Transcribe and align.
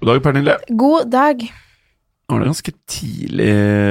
God 0.00 0.14
dag, 0.14 0.20
Pernille. 0.24 0.52
God 0.80 1.10
dag. 1.12 1.42
Nå 1.44 2.36
er 2.36 2.40
det 2.40 2.46
ganske 2.48 2.72
tidlig, 2.88 3.48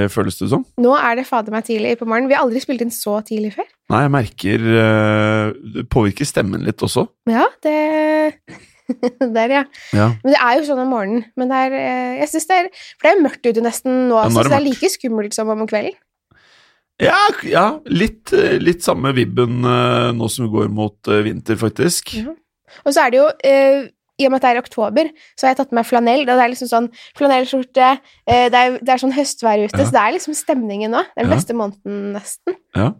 føles 0.10 0.40
det 0.40 0.48
som. 0.50 0.64
Nå 0.82 0.94
er 0.98 1.20
det 1.20 1.26
fader 1.28 1.54
meg 1.54 1.68
tidlig 1.68 1.92
på 2.00 2.08
morgenen. 2.10 2.32
Vi 2.32 2.34
har 2.34 2.48
aldri 2.48 2.62
spilt 2.64 2.82
inn 2.82 2.90
så 2.90 3.20
tidlig 3.28 3.52
før. 3.53 3.68
Nei, 3.94 4.00
jeg 4.08 4.12
merker 4.16 4.66
eh, 4.81 5.52
Det 5.75 5.84
påvirker 5.94 6.25
stemmen 6.25 6.66
litt 6.66 6.81
også. 6.81 7.03
Ja, 7.30 7.44
det 7.62 7.75
Der, 9.36 9.53
ja. 9.53 9.62
Ja. 9.94 10.08
Men 10.24 10.34
det 10.34 10.40
er 10.42 10.56
jo 10.58 10.66
sånn 10.72 10.81
om 10.81 10.90
morgenen. 10.96 11.28
Men 11.38 11.53
det 11.53 11.62
er 11.68 11.78
eh, 11.78 12.16
Jeg 12.24 12.31
synes 12.31 12.50
det 12.50 12.58
er 12.58 12.72
For 12.80 13.06
det 13.06 13.12
er 13.12 13.16
jo 13.19 13.25
mørkt 13.28 13.52
ute 13.52 13.66
nesten 13.68 14.02
nå, 14.09 14.18
Ja, 14.18 14.34
nå 14.34 14.42
så 14.42 14.48
det 14.50 14.58
er 14.58 14.66
like 14.66 14.92
skummelt 14.96 15.38
som 15.38 15.53
om 15.53 15.64
kvelden. 15.69 15.94
Ja, 17.06 17.22
ja 17.46 17.68
litt, 17.86 18.34
eh, 18.34 18.58
litt 18.58 18.81
samme 18.81 19.14
vibben 19.14 19.62
nå 19.62 20.34
som 20.34 20.50
vi 20.50 20.56
går 20.58 20.74
mot 20.74 21.14
vinter, 21.30 21.62
faktisk. 21.62 22.16
Ja. 22.18 22.34
Og 22.81 22.98
så 22.98 23.06
er 23.06 23.14
det 23.14 23.22
jo 23.22 23.30
i 24.19 24.25
og 24.28 24.31
med 24.34 24.40
at 24.40 24.47
det 24.47 24.52
er 24.57 24.62
oktober, 24.62 25.09
så 25.40 25.47
har 25.47 25.53
jeg 25.56 25.57
tatt 25.62 25.72
med 25.72 25.80
meg 25.81 25.90
flanell. 25.90 26.22
og 26.28 26.34
Det 26.35 26.44
er 26.46 26.53
liksom 26.53 26.69
sånn 26.72 26.90
flanellskjorte, 27.18 27.90
eh, 28.28 28.47
det, 28.53 28.63
det 28.84 28.90
er 28.96 29.02
sånn 29.03 29.16
høstvær 29.16 29.63
ute, 29.66 29.78
Ja. 29.80 29.85
så 29.85 29.91
det 29.96 30.02
er 30.06 30.16
liksom 30.18 30.35
stemningen 30.35 30.91
nå. 30.91 31.03
Den 31.18 31.30
Ja. 31.30 31.35
beste 31.35 31.53
måneden, 31.56 32.13
nesten. 32.13 32.56
Ja. 32.75 32.91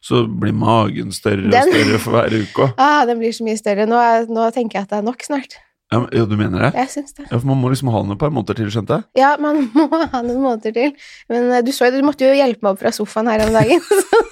Så 0.00 0.26
blir 0.30 0.52
magen 0.54 1.10
større 1.10 1.44
og 1.46 1.50
Den- 1.50 1.72
større 1.72 1.98
for 1.98 2.10
hver 2.12 2.30
uke 2.30 2.68
òg. 2.68 2.74
Ah, 2.78 3.04
den 3.04 3.18
blir 3.18 3.32
så 3.34 3.42
mye 3.42 3.58
større. 3.58 3.86
Nå, 3.90 3.98
nå 4.30 4.52
tenker 4.54 4.78
jeg 4.78 4.82
at 4.86 4.90
det 4.90 4.98
er 4.98 5.02
nok 5.02 5.18
snart. 5.26 5.56
Ja, 5.90 6.00
men- 6.00 6.10
ja, 6.12 6.24
du 6.28 6.36
mener 6.36 6.60
det? 6.70 6.74
Jeg 6.76 6.88
syns 6.92 7.14
det. 7.16 7.24
Ja, 7.32 7.38
for 7.38 7.46
Man 7.46 7.60
må 7.62 7.70
liksom 7.72 7.90
ha 7.90 8.02
den 8.02 8.12
et 8.12 8.18
par 8.20 8.30
måneder 8.30 8.54
til, 8.54 8.66
skjønte 8.70 8.98
jeg. 9.00 9.04
Ja, 9.16 9.36
man 9.40 9.70
må 9.74 9.88
ha 9.90 10.20
den 10.22 10.28
noen 10.30 10.42
måneder 10.44 10.72
til. 10.74 10.92
Men 11.30 11.50
eh, 11.50 11.62
du 11.62 11.72
så 11.72 11.88
jo, 11.90 11.96
du 11.98 12.06
måtte 12.06 12.28
jo 12.28 12.34
hjelpe 12.36 12.62
meg 12.62 12.72
opp 12.76 12.78
fra 12.84 12.92
sofaen 12.92 13.26
her 13.26 13.40
om 13.46 13.52
dagen. 13.56 13.80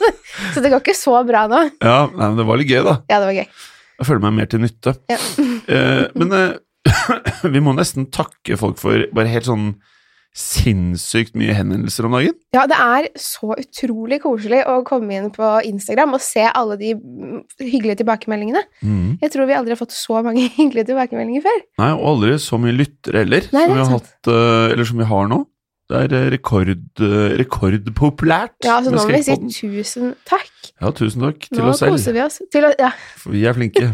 så 0.54 0.62
det 0.62 0.70
går 0.70 0.82
ikke 0.84 0.94
så 0.94 1.16
bra 1.26 1.46
nå. 1.48 1.64
Ja, 1.82 2.06
nei, 2.12 2.28
men 2.28 2.36
Det 2.36 2.46
var 2.46 2.56
litt 2.60 2.68
gøy, 2.68 2.84
da. 2.84 2.98
Ja, 3.10 3.18
det 3.18 3.26
var 3.32 3.38
gøy. 3.40 3.48
Jeg 3.96 4.06
føler 4.06 4.20
meg 4.20 4.32
mer 4.36 4.46
til 4.52 4.60
nytte. 4.60 4.92
Ja. 5.08 5.16
Eh, 5.68 6.06
men 6.14 6.32
eh, 6.36 6.56
vi 7.54 7.62
må 7.62 7.74
nesten 7.76 8.10
takke 8.14 8.58
folk 8.60 8.80
for 8.82 9.06
bare 9.16 9.32
helt 9.32 9.48
sånn 9.48 9.70
sinnssykt 10.36 11.32
mye 11.38 11.54
henvendelser 11.56 12.04
om 12.04 12.14
dagen. 12.18 12.34
Ja, 12.52 12.66
det 12.68 12.76
er 12.76 13.06
så 13.20 13.54
utrolig 13.56 14.18
koselig 14.20 14.60
å 14.68 14.82
komme 14.84 15.16
inn 15.16 15.30
på 15.32 15.48
Instagram 15.64 16.12
og 16.18 16.24
se 16.24 16.44
alle 16.44 16.76
de 16.80 16.92
hyggelige 17.62 18.02
tilbakemeldingene. 18.02 18.60
Mm. 18.84 19.16
Jeg 19.22 19.32
tror 19.32 19.48
vi 19.48 19.56
aldri 19.56 19.72
har 19.72 19.80
fått 19.80 19.96
så 19.96 20.20
mange 20.26 20.44
hyggelige 20.58 20.90
tilbakemeldinger 20.92 21.46
før. 21.46 21.62
Nei, 21.80 21.90
og 21.96 22.04
aldri 22.12 22.36
så 22.42 22.60
mye 22.60 22.76
lyttere 22.76 23.24
heller, 23.24 23.48
Nei, 23.56 23.64
som 23.64 23.72
vi 23.72 23.80
har 23.80 23.92
hatt, 23.94 24.32
eh, 24.34 24.66
eller 24.74 24.90
som 24.92 25.00
vi 25.00 25.08
har 25.08 25.32
nå. 25.32 25.40
Det 25.86 25.98
er 26.02 26.14
eh, 26.18 26.28
rekord, 26.34 26.72
eh, 26.74 27.36
rekordpopulært. 27.38 28.56
Ja, 28.66 28.80
så 28.82 28.90
nå 28.90 28.98
må 28.98 29.06
vi 29.14 29.22
si 29.22 29.36
tusen 29.60 30.14
takk. 30.26 30.50
Ja, 30.80 30.90
tusen 30.90 31.22
takk 31.22 31.46
til 31.46 31.62
Nå 31.62 31.70
oss 31.70 31.82
selv, 31.82 31.94
koser 31.94 32.16
vi 32.16 32.22
oss. 32.24 32.40
Til 32.50 32.66
ja. 32.80 32.90
for 33.22 33.36
vi 33.36 33.44
er 33.46 33.54
flinke. 33.54 33.92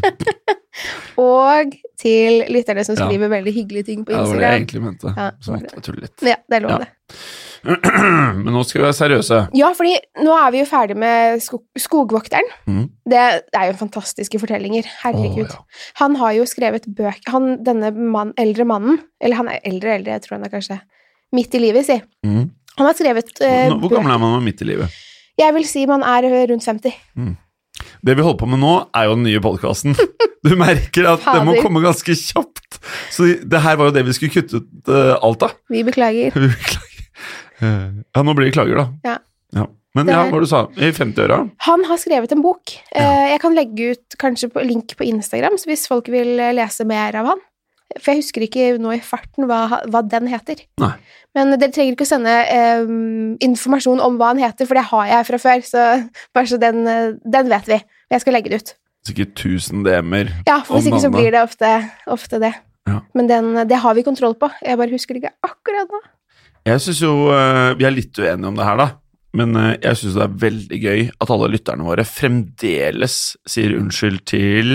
Og 1.21 1.75
til 2.01 2.43
lytterne 2.49 2.85
som 2.87 2.97
Ja. 2.97 3.05
skriver 3.05 3.29
veldig 3.29 3.53
hyggelige 3.53 3.85
ting 3.91 4.07
på 4.07 4.13
Instagram. 4.15 4.25
Ja, 4.25 4.25
det 4.25 4.33
var 4.33 4.41
det 4.41 4.49
jeg 4.49 4.61
egentlig 4.63 4.83
mente. 4.83 5.13
Ja, 5.17 5.31
så 5.37 5.45
det 5.45 5.53
var 5.53 5.61
måtte 5.61 5.75
jeg 5.77 5.85
tulle 5.89 6.05
litt. 6.07 6.23
Ja, 6.23 6.37
det 6.49 6.57
er 6.57 6.65
lov, 6.65 6.71
Ja. 6.71 6.79
det. 6.79 6.89
Men 8.43 8.49
nå 8.57 8.63
skal 8.67 8.81
vi 8.81 8.87
være 8.89 8.97
seriøse. 8.99 9.37
Ja, 9.55 9.69
fordi 9.77 9.93
nå 10.25 10.33
er 10.35 10.49
vi 10.51 10.63
jo 10.63 10.67
ferdig 10.67 10.97
med 10.99 11.43
skog 11.45 11.63
Skogvokteren. 11.79 12.49
Mm. 12.67 12.89
Det, 13.07 13.21
er 13.53 13.69
jo 13.69 13.77
fantastiske 13.79 14.41
fortellinger. 14.43 14.89
Herregud. 15.05 15.53
Oh, 15.53 15.61
ja. 15.61 15.85
Han 16.01 16.17
har 16.17 16.33
jo 16.41 16.49
skrevet 16.49 16.89
bøker 16.89 17.31
Han, 17.37 17.61
denne 17.63 17.93
mann, 17.93 18.33
eldre 18.41 18.65
mannen 18.65 18.99
Eller 19.21 19.37
han 19.39 19.53
er 19.53 19.61
eldre, 19.69 19.95
eldre, 20.01 20.17
jeg 20.17 20.25
tror 20.25 20.39
han 20.39 20.49
er 20.49 20.55
kanskje 20.57 20.81
midt 21.37 21.55
i 21.57 21.63
livet, 21.63 21.87
si. 21.87 21.99
Mm. 22.27 22.51
Han 22.79 22.89
har 22.89 22.97
skrevet 22.97 23.33
uh, 23.45 23.75
Hvor 23.83 23.93
gammel 23.93 24.15
er 24.15 24.21
man 24.23 24.45
midt 24.45 24.63
i 24.65 24.69
livet? 24.69 25.01
Jeg 25.41 25.55
vil 25.57 25.65
si 25.69 25.87
man 25.89 26.05
er 26.05 26.27
eh, 26.29 26.45
rundt 26.51 26.65
50. 26.65 26.93
Det 28.05 28.15
vi 28.19 28.25
holder 28.25 28.41
på 28.41 28.49
med 28.53 28.61
nå, 28.63 28.73
er 28.97 29.09
jo 29.09 29.17
den 29.17 29.27
nye 29.29 29.43
podkasten. 29.45 29.97
Du 30.43 30.57
merker 30.59 31.07
at 31.07 31.23
det 31.23 31.43
må 31.47 31.53
komme 31.63 31.79
ganske 31.85 32.17
kjapt. 32.19 32.81
Så 33.15 33.29
det 33.47 33.61
her 33.63 33.77
var 33.79 33.93
jo 33.93 33.95
det 33.95 34.03
vi 34.09 34.15
skulle 34.17 34.35
kutte 34.35 34.59
ut 34.59 34.89
uh, 34.91 35.13
alt 35.23 35.45
av. 35.47 35.53
Vi 35.71 35.85
beklager. 35.87 36.35
Vi 36.43 36.49
beklager. 36.51 37.05
Uh, 37.63 38.03
Ja, 38.11 38.25
nå 38.27 38.35
blir 38.35 38.49
det 38.49 38.57
klager, 38.57 38.81
da. 38.81 38.89
Ja. 39.07 39.69
Men 39.95 40.09
Det 40.09 40.15
ja, 40.17 40.25
hva 40.33 40.41
du 40.41 40.49
sa 40.49 40.63
I 40.81 40.89
50-åra? 40.97 41.37
Han 41.69 41.83
har 41.85 41.99
skrevet 42.01 42.33
en 42.33 42.43
bok. 42.43 42.73
Eh, 42.97 43.25
Jeg 43.35 43.41
kan 43.43 43.55
legge 43.55 43.91
ut 43.93 44.17
kanskje 44.19 44.49
på, 44.51 44.63
link 44.65 44.95
på 44.97 45.05
Instagram, 45.05 45.59
så 45.61 45.69
hvis 45.69 45.85
folk 45.91 46.09
vil 46.13 46.33
lese 46.57 46.87
mer 46.89 47.19
av 47.21 47.29
han. 47.29 47.43
For 47.99 48.13
jeg 48.13 48.23
husker 48.23 48.45
ikke 48.47 48.69
nå 48.81 48.95
i 48.97 49.03
farten 49.05 49.49
hva, 49.51 49.83
hva 49.91 50.03
den 50.07 50.31
heter. 50.33 50.63
Nei. 50.83 50.95
Men 51.37 51.55
dere 51.57 51.73
trenger 51.73 51.97
ikke 51.97 52.07
å 52.07 52.11
sende 52.11 52.33
eh, 52.53 52.85
informasjon 53.45 54.03
om 54.05 54.19
hva 54.21 54.33
den 54.35 54.45
heter, 54.45 54.69
for 54.69 54.79
det 54.79 54.87
har 54.91 55.11
jeg 55.11 55.29
fra 55.31 55.41
før. 55.43 55.67
Så 55.67 55.85
bare 56.37 56.51
så 56.51 56.61
den, 56.61 56.83
eh, 56.89 57.19
den 57.37 57.53
vet 57.53 57.71
vi. 57.71 57.81
Jeg 58.13 58.25
skal 58.25 58.37
legge 58.37 58.53
det 58.53 58.63
ut. 58.63 58.75
Sikkert 59.09 59.35
1000 59.35 59.87
DM-er. 59.87 60.31
Ja, 60.47 60.61
for 60.67 60.79
hvis 60.79 60.91
ikke 60.91 61.03
så 61.03 61.11
blir 61.11 61.33
det 61.35 61.43
ofte, 61.43 61.71
ofte 62.07 62.39
det. 62.43 62.53
Ja. 62.87 63.01
Men 63.19 63.31
den, 63.31 63.55
det 63.69 63.79
har 63.83 63.95
vi 63.99 64.05
kontroll 64.07 64.37
på. 64.39 64.51
Jeg 64.63 64.79
bare 64.79 64.95
husker 64.95 65.17
det 65.17 65.25
ikke 65.25 65.37
akkurat 65.49 65.91
nå. 65.91 66.03
Jeg 66.69 66.83
syns 66.85 67.01
jo 67.03 67.13
eh, 67.35 67.73
Vi 67.79 67.87
er 67.87 67.95
litt 67.95 68.19
uenige 68.19 68.53
om 68.53 68.59
det 68.59 68.67
her, 68.67 68.79
da. 68.79 68.89
Men 69.37 69.57
eh, 69.59 69.77
jeg 69.83 69.99
syns 69.99 70.19
det 70.19 70.25
er 70.27 70.41
veldig 70.45 70.81
gøy 70.83 71.05
at 71.11 71.33
alle 71.35 71.51
lytterne 71.55 71.87
våre 71.87 72.05
fremdeles 72.07 73.19
sier 73.49 73.77
unnskyld 73.79 74.23
til 74.29 74.75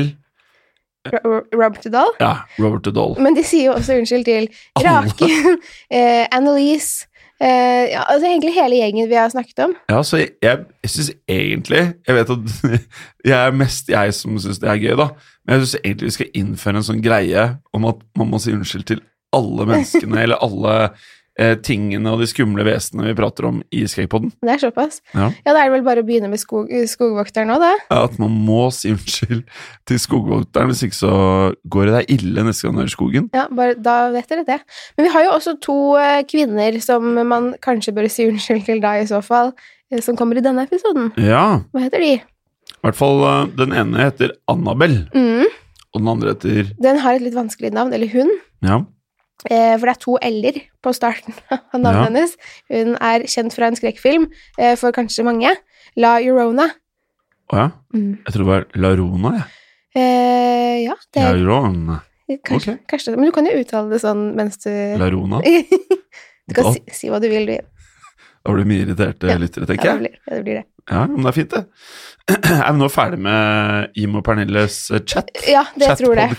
Ro- 1.24 1.44
Rob 1.56 1.78
Doll. 1.84 2.14
ja, 2.20 2.34
Robert 2.60 2.90
Doll. 2.96 3.16
Men 3.22 3.36
de 3.38 3.44
sier 3.48 3.70
jo 3.72 3.76
også 3.78 3.98
unnskyld 4.00 4.26
til. 4.28 4.50
Raken, 4.84 5.58
eh, 5.98 6.26
Annelise 6.32 7.06
eh, 7.42 7.92
ja, 7.94 8.04
altså 8.10 8.28
Egentlig 8.28 8.54
hele 8.56 8.80
gjengen 8.80 9.10
vi 9.10 9.16
har 9.20 9.30
snakket 9.30 9.60
om. 9.68 9.76
Ja, 9.92 10.02
så 10.04 10.18
jeg, 10.22 10.30
jeg, 10.44 10.64
jeg 10.84 10.90
syns 10.90 11.12
egentlig 11.30 11.84
Jeg 12.08 12.16
vet 12.18 12.32
at 12.34 12.56
jeg 13.32 13.36
er 13.38 13.52
mest 13.64 13.90
jeg 13.94 14.14
som 14.18 14.40
syns 14.42 14.60
det 14.64 14.70
er 14.72 14.82
gøy, 14.82 14.96
da. 15.00 15.10
Men 15.46 15.58
jeg 15.60 15.66
syns 15.68 15.78
egentlig 15.84 16.10
vi 16.12 16.16
skal 16.18 16.34
innføre 16.42 16.82
en 16.82 16.88
sånn 16.90 17.04
greie 17.06 17.46
om 17.78 17.86
at 17.92 18.02
man 18.18 18.32
må 18.34 18.40
si 18.42 18.56
unnskyld 18.56 18.88
til 18.90 19.04
alle 19.36 19.68
menneskene 19.68 20.22
eller 20.26 20.40
alle 20.42 20.76
eh, 21.40 21.56
tingene 21.64 22.12
og 22.14 22.20
de 22.22 22.28
skumle 22.30 22.64
vesenene 22.68 23.08
vi 23.12 23.16
prater 23.18 23.46
om 23.50 23.60
i 23.72 23.84
Skrekkpodden. 23.90 24.32
Det 24.42 24.54
er 24.56 24.62
såpass. 24.64 25.02
Ja. 25.14 25.30
Ja, 25.46 25.54
da 25.54 25.62
er 25.62 25.70
det 25.70 25.76
vel 25.78 25.86
bare 25.88 26.04
å 26.04 26.08
begynne 26.08 26.30
med 26.32 26.40
skog, 26.42 26.70
skogvokteren 26.90 27.48
nå, 27.52 27.60
da. 27.62 27.74
Ja, 27.92 28.04
At 28.08 28.18
man 28.22 28.32
må 28.48 28.68
si 28.76 28.92
unnskyld 28.96 29.44
til 29.88 30.00
skogvokteren, 30.02 30.72
hvis 30.72 30.84
ikke 30.88 30.98
så 31.00 31.12
går 31.70 31.86
det 31.92 31.96
deg 32.00 32.16
ille 32.20 32.44
neste 32.48 32.68
gang 32.68 32.78
du 32.80 32.84
er 32.86 32.92
i 32.92 32.96
skogen. 32.96 33.30
Ja, 33.38 33.48
bare, 33.52 33.76
Da 33.76 33.98
vet 34.16 34.28
dere 34.34 34.46
det. 34.48 34.60
Men 34.98 35.08
vi 35.10 35.14
har 35.14 35.28
jo 35.28 35.36
også 35.38 35.56
to 35.64 35.78
eh, 36.02 36.24
kvinner 36.30 36.80
som 36.84 37.14
man 37.28 37.54
kanskje 37.62 37.94
bør 37.96 38.10
si 38.12 38.26
unnskyld 38.32 38.66
til 38.66 38.82
da, 38.84 38.96
i 39.02 39.06
så 39.10 39.22
fall, 39.24 39.54
eh, 39.92 40.02
som 40.02 40.18
kommer 40.18 40.38
i 40.38 40.44
denne 40.46 40.66
episoden. 40.68 41.14
Ja, 41.22 41.62
Hva 41.72 41.86
heter 41.86 42.02
de? 42.04 42.16
i 42.68 42.82
hvert 42.84 42.98
fall 43.00 43.22
eh, 43.26 43.46
den 43.58 43.72
ene 43.74 43.98
heter 44.10 44.34
Annabel, 44.52 45.08
Mm. 45.16 45.46
og 45.94 46.02
den 46.02 46.08
andre 46.12 46.34
heter 46.36 46.68
Den 46.82 47.00
har 47.02 47.16
et 47.18 47.22
litt 47.26 47.34
vanskelig 47.38 47.72
navn, 47.74 47.94
eller 47.94 48.08
hun. 48.12 48.30
Ja, 48.66 48.82
Eh, 48.82 48.86
for 49.78 49.86
det 49.86 49.94
er 49.94 50.00
to 50.02 50.18
l-er 50.22 50.58
på 50.84 50.94
starten 50.98 51.34
av 51.74 51.80
navnet 51.80 51.94
Ja. 51.94 52.06
hennes. 52.08 52.36
Hun 52.74 52.96
er 52.98 53.28
kjent 53.30 53.54
fra 53.54 53.68
en 53.70 53.76
skrekkfilm, 53.78 54.26
eh, 54.58 54.76
for 54.76 54.92
kanskje 54.92 55.24
mange. 55.28 55.52
La 55.96 56.18
Llorona. 56.20 56.66
å 57.54 57.56
ja. 57.62 57.68
Mm. 57.94 58.18
Jeg 58.26 58.34
tror 58.34 58.44
det 58.44 58.50
var 58.52 58.66
La 58.76 58.96
Rona, 58.96 59.32
jeg. 59.38 59.46
Eh, 59.98 60.84
ja, 60.86 60.96
det 61.14 61.22
er 61.24 61.38
Larona. 61.38 62.02
kanskje, 62.46 62.78
kanskje. 62.90 63.16
Men 63.16 63.26
du 63.26 63.32
kan 63.32 63.46
jo 63.46 63.54
uttale 63.58 63.90
det 63.90 64.02
sånn 64.04 64.36
mens 64.36 64.58
du 64.66 64.70
La 65.00 65.10
Rona. 65.10 65.42
Du 66.48 66.54
kan 66.56 66.72
si, 66.74 66.80
si 66.96 67.10
hva 67.12 67.20
du 67.20 67.28
vil. 67.28 67.46
du. 67.46 67.58
Da 68.48 68.56
blir 68.56 68.64
det 68.64 68.72
mye 68.72 68.86
irriterte 68.88 69.28
Ja. 69.30 69.38
lyttere, 69.44 69.68
tenker 69.68 70.00
det 70.00 70.12
jeg. 70.12 70.20
ja, 70.28 70.36
det 70.38 70.44
blir 70.48 70.60
det. 70.62 70.66
Ja, 70.88 71.02
men 71.06 71.20
det 71.20 71.28
er 71.28 71.36
fint, 71.36 71.52
det. 71.52 71.66
Er 72.68 72.72
vi 72.74 72.80
nå 72.80 72.88
ferdig 72.92 73.18
med 73.24 73.92
Jim 73.96 74.16
og 74.20 74.24
Pernilles 74.24 74.78
eh, 74.96 75.02
chat? 75.04 75.30
Ja, 75.48 75.66
det 75.80 75.94
tror 76.00 76.16
jeg. 76.16 76.36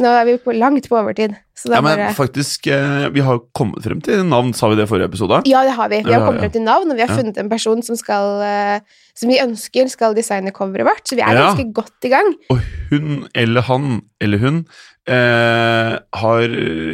Nå 0.00 0.08
er 0.08 0.24
vi 0.28 0.34
på, 0.40 0.52
langt 0.56 0.88
på 0.88 0.96
overtid. 1.00 1.34
Ja, 1.68 1.82
men 1.84 1.84
bare 1.98 2.14
faktisk, 2.16 2.64
eh, 2.72 3.10
vi 3.12 3.20
har 3.24 3.38
kommet 3.56 3.84
frem 3.84 4.00
til 4.04 4.22
navn, 4.24 4.54
sa 4.56 4.70
vi 4.72 4.78
det 4.78 4.86
i 4.86 4.88
forrige 4.88 5.08
episode? 5.12 5.42
Ja, 5.48 5.60
det 5.68 5.74
har 5.76 5.88
vi. 5.92 6.00
Vi 6.06 6.12
har 6.16 6.24
kommet 6.24 6.40
frem 6.46 6.54
til 6.56 6.64
navn, 6.64 6.88
og 6.92 6.96
vi 6.96 7.04
har 7.04 7.12
funnet 7.12 7.36
en 7.42 7.50
person 7.52 7.82
som, 7.84 7.96
skal, 8.00 8.40
eh, 8.44 8.80
som 9.20 9.28
vi 9.32 9.40
ønsker 9.44 9.88
skal 9.92 10.16
designe 10.16 10.52
coveret 10.56 10.88
vårt, 10.88 11.04
så 11.08 11.16
vi 11.20 11.24
er 11.24 11.36
Ja. 11.36 11.50
ganske 11.50 11.68
godt 11.76 12.08
i 12.08 12.12
gang. 12.16 12.32
Og 12.48 12.60
hun 12.90 13.26
eller 13.34 13.60
han 13.68 14.00
eller 14.20 14.38
hun 14.40 14.62
eh, 15.08 15.98
har 16.20 16.40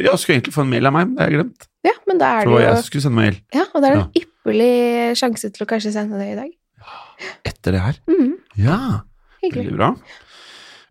Ja, 0.03 0.15
skulle 0.19 0.39
egentlig 0.41 0.53
få 0.55 0.63
en 0.67 0.69
mail 0.71 0.87
av 0.87 0.93
meg, 0.95 1.07
men 1.07 1.15
det 1.15 1.23
har 1.23 1.31
jeg 1.31 1.39
glemt. 1.39 1.67
Ja, 1.87 1.95
men 2.09 2.21
da 2.21 2.35
er 2.35 2.45
det 2.45 2.51
det 2.51 2.55
jo 2.55 2.63
jeg 2.65 2.85
skulle 2.87 3.05
sende 3.07 3.21
mail. 3.21 3.41
Ja, 3.55 3.65
og 3.71 3.83
det 3.83 3.89
er 3.89 3.99
en 4.01 4.21
ypperlig 4.21 4.71
sjanse 5.19 5.51
til 5.55 5.65
å 5.65 5.69
kanskje 5.69 5.93
sende 5.95 6.19
det 6.21 6.29
i 6.33 6.37
dag. 6.37 6.53
Etter 7.47 7.75
det 7.77 7.83
her. 7.83 7.99
Mm. 8.11 8.33
Ja, 8.61 8.79
hyggelig. 9.43 9.69
veldig 9.69 9.77
bra. 9.79 9.91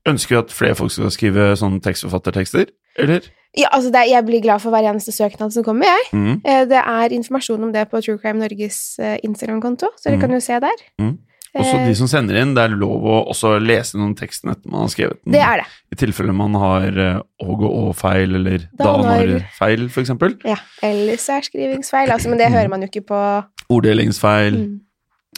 Ønsker 0.06 0.36
vi 0.36 0.38
at 0.38 0.52
flere 0.54 0.76
folk 0.78 0.92
skal 0.94 1.10
skrive 1.10 1.48
sånne 1.58 1.82
tekstforfattertekster, 1.82 2.70
eller? 3.02 3.24
Ja, 3.56 3.70
altså 3.72 3.90
det 3.90 4.02
er, 4.02 4.10
jeg 4.12 4.26
blir 4.28 4.42
glad 4.44 4.60
for 4.62 4.70
hver 4.74 4.86
eneste 4.86 5.14
søknad 5.16 5.54
som 5.54 5.64
kommer, 5.66 5.88
jeg. 5.88 6.40
Eh, 6.44 6.64
Det 6.68 6.78
er 6.78 7.14
informasjon 7.16 7.64
om 7.64 7.72
det 7.72 7.88
på 7.90 8.00
True 8.04 8.20
Crime 8.20 8.38
Norges 8.38 8.98
eh, 9.00 9.16
Instagram-konto, 9.24 9.88
så 9.96 10.10
dere 10.10 10.18
mm. 10.18 10.20
kan 10.20 10.36
jo 10.36 10.40
se 10.44 10.60
der. 10.66 10.84
Mhm. 11.00 11.16
Også 11.56 11.74
Eh, 11.80 11.86
de 11.88 11.94
som 11.96 12.06
sender 12.10 12.36
inn, 12.40 12.54
det 12.54 12.62
er 12.66 12.74
lov 12.76 13.04
å 13.08 13.16
også 13.32 13.54
lese 13.62 13.96
noen 13.96 14.14
teksten 14.18 14.50
etter 14.52 14.68
man 14.70 14.82
har 14.84 14.88
skrevet 14.92 15.18
den. 15.24 15.32
Det 15.32 15.40
er 15.40 15.62
det. 15.62 15.66
I 15.92 15.96
tilfelle 15.96 16.34
man 16.36 16.54
har 16.60 16.86
eh, 16.98 17.20
åg 17.42 17.62
og 17.64 17.76
å-feil, 17.90 18.34
eller 18.40 18.66
danar-feil, 18.78 19.86
eksempel. 19.88 20.36
Ja. 20.44 20.56
Eller 20.84 21.16
særskrivingsfeil, 21.16 22.10
altså, 22.12 22.28
men 22.32 22.38
det 22.38 22.50
hører 22.52 22.68
man 22.72 22.82
jo 22.84 22.88
ikke 22.90 23.06
på 23.08 23.20
Orddelingsfeil. 23.72 24.54
Mm. 24.56 24.74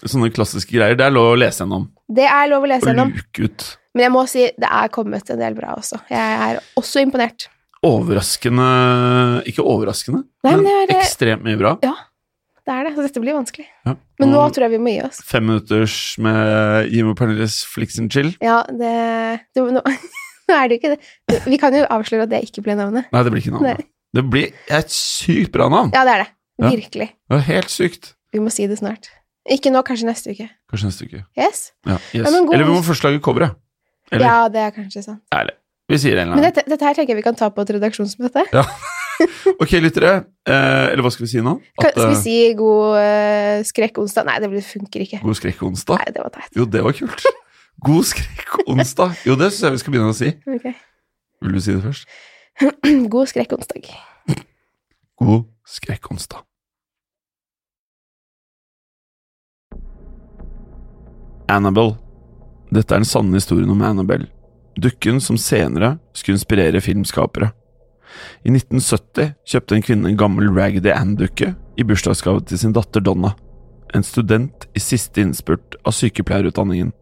Sånne 0.06 0.30
klassiske 0.34 0.70
greier. 0.76 0.94
Det 0.98 1.06
er 1.08 1.10
lov 1.14 1.32
å 1.32 1.38
lese 1.38 1.64
gjennom. 1.64 1.88
Det 2.08 2.26
er 2.30 2.48
lov 2.50 2.62
å 2.66 2.68
lese 2.70 2.86
Og 2.86 2.92
gjennom. 2.92 3.14
luke 3.16 3.44
ut. 3.48 3.64
Men 3.94 4.04
jeg 4.04 4.12
må 4.14 4.26
si 4.30 4.44
det 4.58 4.68
er 4.70 4.88
kommet 4.94 5.30
en 5.30 5.38
del 5.40 5.54
bra 5.58 5.72
også. 5.78 5.98
Jeg 6.10 6.18
er 6.50 6.60
også 6.78 7.00
imponert. 7.02 7.48
Overraskende 7.86 9.42
Ikke 9.46 9.62
overraskende, 9.62 10.24
Nei, 10.44 10.52
men 10.56 10.64
men 10.64 10.86
det 10.88 10.96
er- 10.96 11.00
ekstremt 11.02 11.42
mye 11.46 11.58
bra. 11.58 11.76
Ja, 11.82 11.94
det 12.68 12.74
er 12.76 12.86
det. 12.88 12.92
Så 12.98 13.04
dette 13.06 13.20
blir 13.24 13.36
vanskelig. 13.38 13.64
Ja. 13.88 13.94
Men 14.20 14.32
nå 14.34 14.44
tror 14.52 14.66
jeg 14.66 14.74
vi 14.76 14.80
må 14.84 14.92
gi 14.92 15.02
oss. 15.06 15.20
Fem 15.24 15.46
minutters 15.48 15.96
med 16.22 16.90
Jim 16.92 17.08
og 17.12 17.16
Pernilles 17.18 17.60
Flix 17.68 17.96
and 18.02 18.12
Chill. 18.12 18.34
Ja, 18.44 18.60
det, 18.68 18.94
du, 19.56 19.62
nå, 19.72 19.80
nå 20.48 20.56
er 20.58 20.68
det 20.68 20.76
jo 20.76 20.80
ikke 20.82 20.94
det. 20.94 21.38
Vi 21.48 21.60
kan 21.60 21.76
jo 21.76 21.86
avsløre 21.88 22.26
at 22.28 22.32
det 22.34 22.42
ikke 22.48 22.64
ble 22.66 22.76
navnet. 22.78 23.08
Nei, 23.14 23.22
det 23.24 23.32
blir 23.34 23.44
ikke 23.44 23.54
navnet. 23.56 23.80
Nei. 23.80 23.88
Det 24.18 24.24
blir 24.32 24.52
et 24.78 24.92
sykt 24.92 25.52
bra 25.56 25.68
navn. 25.72 25.92
Ja, 25.96 26.04
det 26.08 26.14
er 26.16 26.24
det. 26.24 26.28
Ja. 26.58 26.72
Virkelig. 26.74 27.08
Det 27.30 27.38
er 27.38 27.46
helt 27.52 27.72
sykt. 27.72 28.12
Vi 28.34 28.40
må 28.44 28.52
si 28.52 28.66
det 28.68 28.78
snart. 28.80 29.08
Ikke 29.48 29.72
nå, 29.72 29.80
kanskje 29.86 30.08
neste 30.10 30.32
uke. 30.34 30.48
Kanskje 30.68 30.90
neste 30.90 31.06
uke. 31.08 31.22
Yes? 31.38 31.70
Ja, 31.88 31.96
yes. 32.12 32.26
Ja, 32.28 32.32
god- 32.44 32.52
Eller 32.56 32.68
vi 32.68 32.74
må 32.76 32.82
først 32.84 33.04
lage 33.06 33.20
coveret. 33.24 33.56
Eller? 34.12 34.24
Ja, 34.26 34.48
det 34.52 34.60
er 34.66 34.74
kanskje 34.76 35.04
sant. 35.04 35.22
Ærlig. 35.32 35.54
Vi 35.88 35.96
sier 36.02 36.18
det 36.18 36.24
en 36.26 36.32
eller 36.32 36.40
Men 36.42 36.50
dette, 36.50 36.64
dette 36.68 36.84
her 36.84 36.96
tenker 36.96 37.14
jeg 37.14 37.20
vi 37.22 37.24
kan 37.24 37.36
ta 37.38 37.48
på 37.52 37.64
et 37.64 37.70
redaksjonsmøte. 37.78 38.44
Ja. 38.52 38.64
Ok, 39.62 39.74
lyttere. 39.82 40.12
Eh, 40.48 40.86
eller 40.92 41.04
hva 41.04 41.12
skal 41.12 41.26
vi 41.26 41.30
si 41.32 41.42
nå? 41.44 41.56
At, 41.78 41.92
skal 41.92 42.10
vi 42.10 42.16
eh, 42.16 42.22
si 42.22 42.36
god 42.58 42.98
uh, 42.98 43.66
skrekkonsdag? 43.68 44.28
Nei, 44.28 44.38
det 44.44 44.64
funker 44.66 45.04
ikke. 45.04 45.20
God 45.24 45.38
skrekkonsdag? 45.38 46.02
Nei, 46.02 46.14
det 46.16 46.24
var 46.24 46.34
teit. 46.34 46.50
Jo, 46.56 46.66
det 46.70 46.84
var 46.86 46.96
kult. 46.96 47.28
God 47.86 48.08
skrekkonsdag. 48.08 49.16
Jo, 49.28 49.38
det 49.38 49.52
syns 49.52 49.66
jeg 49.66 49.76
vi 49.76 49.82
skal 49.84 49.94
begynne 49.94 50.14
å 50.14 50.18
si. 50.18 50.32
Ok. 50.50 50.68
Vil 51.44 51.54
du 51.54 51.62
si 51.62 51.76
det 51.76 51.82
først? 51.84 52.18
God 53.14 53.30
skrekkonsdag. 53.30 53.90
God 55.22 55.44
skrekkonsdag. 55.78 56.44
Annabelle. 61.48 61.96
Dette 62.68 62.92
er 62.92 63.00
den 63.00 63.08
sanne 63.08 63.38
historien 63.38 63.70
om 63.72 63.80
Annabelle, 63.80 64.26
dukken 64.76 65.22
som 65.24 65.38
senere 65.40 65.94
skulle 66.12 66.36
inspirere 66.36 66.82
filmskapere. 66.84 67.54
I 68.44 68.52
1970 68.52 69.34
kjøpte 69.48 69.76
en 69.76 69.84
kvinne 69.84 70.10
en 70.10 70.18
gammel 70.20 70.50
Raggedy 70.54 70.92
Ann-dukke 70.94 71.52
i 71.78 71.86
bursdagsgave 71.86 72.44
til 72.48 72.60
sin 72.60 72.74
datter 72.76 73.04
Donna, 73.04 73.34
en 73.94 74.04
student 74.04 74.66
i 74.76 74.82
siste 74.82 75.22
innspurt 75.22 75.78
av 75.84 75.96
sykepleierutdanningen. 75.96 76.92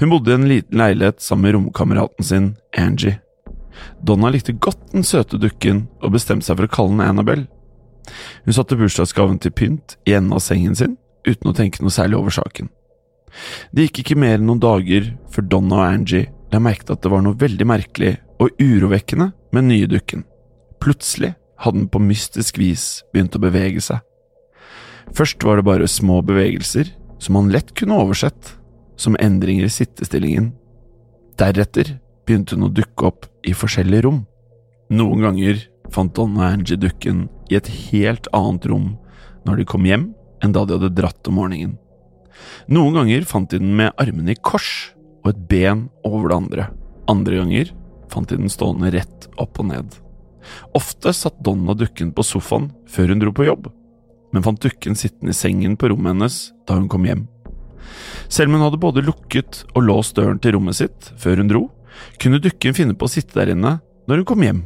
Hun 0.00 0.12
bodde 0.12 0.32
i 0.32 0.38
en 0.38 0.48
liten 0.48 0.80
leilighet 0.80 1.22
sammen 1.22 1.46
med 1.46 1.56
romkameraten 1.56 2.26
sin, 2.26 2.48
Angie. 2.78 3.18
Donna 4.02 4.30
likte 4.32 4.54
godt 4.54 4.92
den 4.92 5.06
søte 5.06 5.38
dukken 5.40 5.86
og 6.02 6.14
bestemte 6.16 6.46
seg 6.46 6.58
for 6.58 6.68
å 6.68 6.72
kalle 6.72 6.96
den 6.96 7.04
Annabelle. 7.06 7.48
Hun 8.44 8.56
satte 8.56 8.78
bursdagsgaven 8.78 9.38
til 9.42 9.54
pynt 9.54 9.96
i 10.08 10.16
enden 10.16 10.34
av 10.36 10.42
sengen 10.44 10.76
sin, 10.78 10.96
uten 11.28 11.50
å 11.50 11.56
tenke 11.56 11.82
noe 11.82 11.94
særlig 11.94 12.18
over 12.18 12.34
saken. 12.34 12.70
Det 13.72 13.86
gikk 13.86 14.02
ikke 14.02 14.18
mer 14.20 14.36
enn 14.36 14.48
noen 14.48 14.60
dager 14.62 15.12
før 15.32 15.46
Donna 15.48 15.78
og 15.78 15.86
Angie 15.86 16.26
la 16.52 16.60
merke 16.60 16.84
til 16.84 16.96
at 16.96 17.04
det 17.04 17.12
var 17.12 17.22
noe 17.24 17.38
veldig 17.38 17.68
merkelig 17.68 18.16
og 18.42 18.50
urovekkende 18.58 19.30
med 19.54 19.68
nye 19.68 19.88
dukken. 19.90 20.24
Plutselig 20.82 21.34
hadde 21.62 21.78
den 21.78 21.90
på 21.92 22.00
mystisk 22.02 22.58
vis 22.58 23.04
begynt 23.14 23.36
å 23.38 23.42
bevege 23.42 23.82
seg. 23.84 24.02
Først 25.14 25.44
var 25.46 25.58
det 25.58 25.66
bare 25.68 25.90
små 25.90 26.20
bevegelser 26.26 26.90
som 27.22 27.38
han 27.38 27.52
lett 27.54 27.70
kunne 27.78 28.00
oversett 28.02 28.56
som 28.98 29.18
endringer 29.22 29.68
i 29.68 29.72
sittestillingen. 29.72 30.50
Deretter 31.38 31.96
begynte 32.26 32.56
hun 32.56 32.66
å 32.66 32.72
dukke 32.74 33.06
opp 33.08 33.28
i 33.46 33.54
forskjellige 33.54 34.06
rom. 34.06 34.24
Noen 34.92 35.22
ganger 35.24 35.62
fant 35.92 36.14
Don 36.16 36.34
og 36.38 36.46
Angie 36.46 36.80
dukken 36.80 37.26
i 37.50 37.58
et 37.58 37.70
helt 37.90 38.26
annet 38.34 38.66
rom 38.70 38.92
når 39.46 39.62
de 39.62 39.68
kom 39.68 39.86
hjem 39.86 40.10
enn 40.42 40.54
da 40.54 40.64
de 40.66 40.78
hadde 40.78 40.94
dratt 40.98 41.30
om 41.30 41.38
morgenen. 41.38 41.76
Noen 42.66 42.96
ganger 42.96 43.26
fant 43.28 43.50
de 43.52 43.60
den 43.60 43.74
med 43.78 43.94
armene 44.00 44.34
i 44.34 44.38
kors 44.38 44.92
og 45.22 45.32
et 45.32 45.42
ben 45.50 45.86
over 46.06 46.30
det 46.30 46.38
andre. 46.38 46.66
Andre 47.10 47.38
ganger 47.42 47.72
fant 48.12 48.28
de 48.28 48.38
den 48.38 48.52
stående 48.52 48.92
rett 48.94 49.28
opp 49.40 49.60
og 49.62 49.70
ned. 49.70 49.98
Ofte 50.76 51.12
satt 51.14 51.38
Donna 51.44 51.74
dukken 51.78 52.10
på 52.14 52.24
sofaen 52.26 52.70
før 52.90 53.12
hun 53.12 53.22
dro 53.22 53.32
på 53.34 53.46
jobb, 53.46 53.68
men 54.32 54.44
fant 54.44 54.62
dukken 54.62 54.96
sittende 54.98 55.34
i 55.34 55.38
sengen 55.38 55.76
på 55.78 55.92
rommet 55.92 56.14
hennes 56.14 56.40
da 56.68 56.78
hun 56.78 56.90
kom 56.92 57.06
hjem. 57.08 57.26
Selv 58.32 58.50
om 58.50 58.58
hun 58.58 58.66
hadde 58.66 58.80
både 58.82 59.04
lukket 59.04 59.62
og 59.74 59.84
låst 59.86 60.16
døren 60.16 60.40
til 60.42 60.56
rommet 60.56 60.78
sitt 60.78 61.12
før 61.20 61.42
hun 61.42 61.50
dro, 61.50 61.62
kunne 62.22 62.40
dukken 62.42 62.76
finne 62.76 62.96
på 62.96 63.08
å 63.08 63.12
sitte 63.12 63.36
der 63.38 63.52
inne 63.54 63.78
når 64.08 64.22
hun 64.22 64.28
kom 64.28 64.44
hjem. 64.44 64.62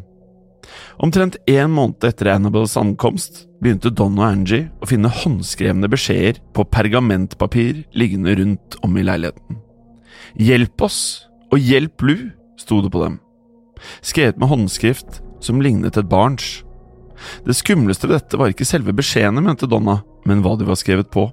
Omtrent 1.02 1.36
en 1.50 1.72
måned 1.74 2.04
etter 2.08 2.32
Annabels 2.32 2.76
ankomst 2.80 3.44
begynte 3.62 3.92
Don 3.94 4.16
og 4.18 4.26
Angie 4.26 4.70
å 4.82 4.88
finne 4.88 5.12
håndskrevne 5.12 5.90
beskjeder 5.92 6.40
på 6.56 6.66
pergamentpapir 6.72 7.84
liggende 7.96 8.36
rundt 8.40 8.78
om 8.86 8.96
i 8.98 9.04
leiligheten. 9.06 9.60
Hjelp 10.36 10.82
oss, 10.84 11.00
og 11.52 11.62
hjelp 11.62 12.02
Lu, 12.02 12.16
sto 12.60 12.80
det 12.84 12.90
på 12.92 13.04
dem. 13.04 13.20
Skrevet 14.04 14.38
med 14.40 14.50
håndskrift 14.50 15.21
som 15.45 15.61
lignet 15.62 15.97
et 15.97 16.09
barns. 16.11 16.62
Det 17.47 17.56
skumleste 17.56 18.09
ved 18.09 18.18
dette 18.18 18.38
var 18.40 18.52
ikke 18.52 18.68
selve 18.68 18.95
beskjedene, 18.97 19.42
mente 19.45 19.68
Donna, 19.68 20.00
men 20.28 20.42
hva 20.45 20.56
de 20.59 20.68
var 20.68 20.78
skrevet 20.80 21.11
på. 21.12 21.28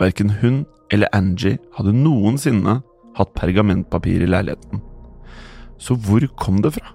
Verken 0.00 0.30
hun 0.40 0.62
eller 0.94 1.10
Angie 1.12 1.58
hadde 1.76 1.92
noensinne 1.96 2.78
hatt 3.18 3.34
pergamentpapir 3.36 4.22
i 4.24 4.30
leiligheten. 4.30 4.80
Så 5.78 5.96
hvor 6.06 6.24
kom 6.40 6.62
det 6.64 6.74
fra? 6.78 6.94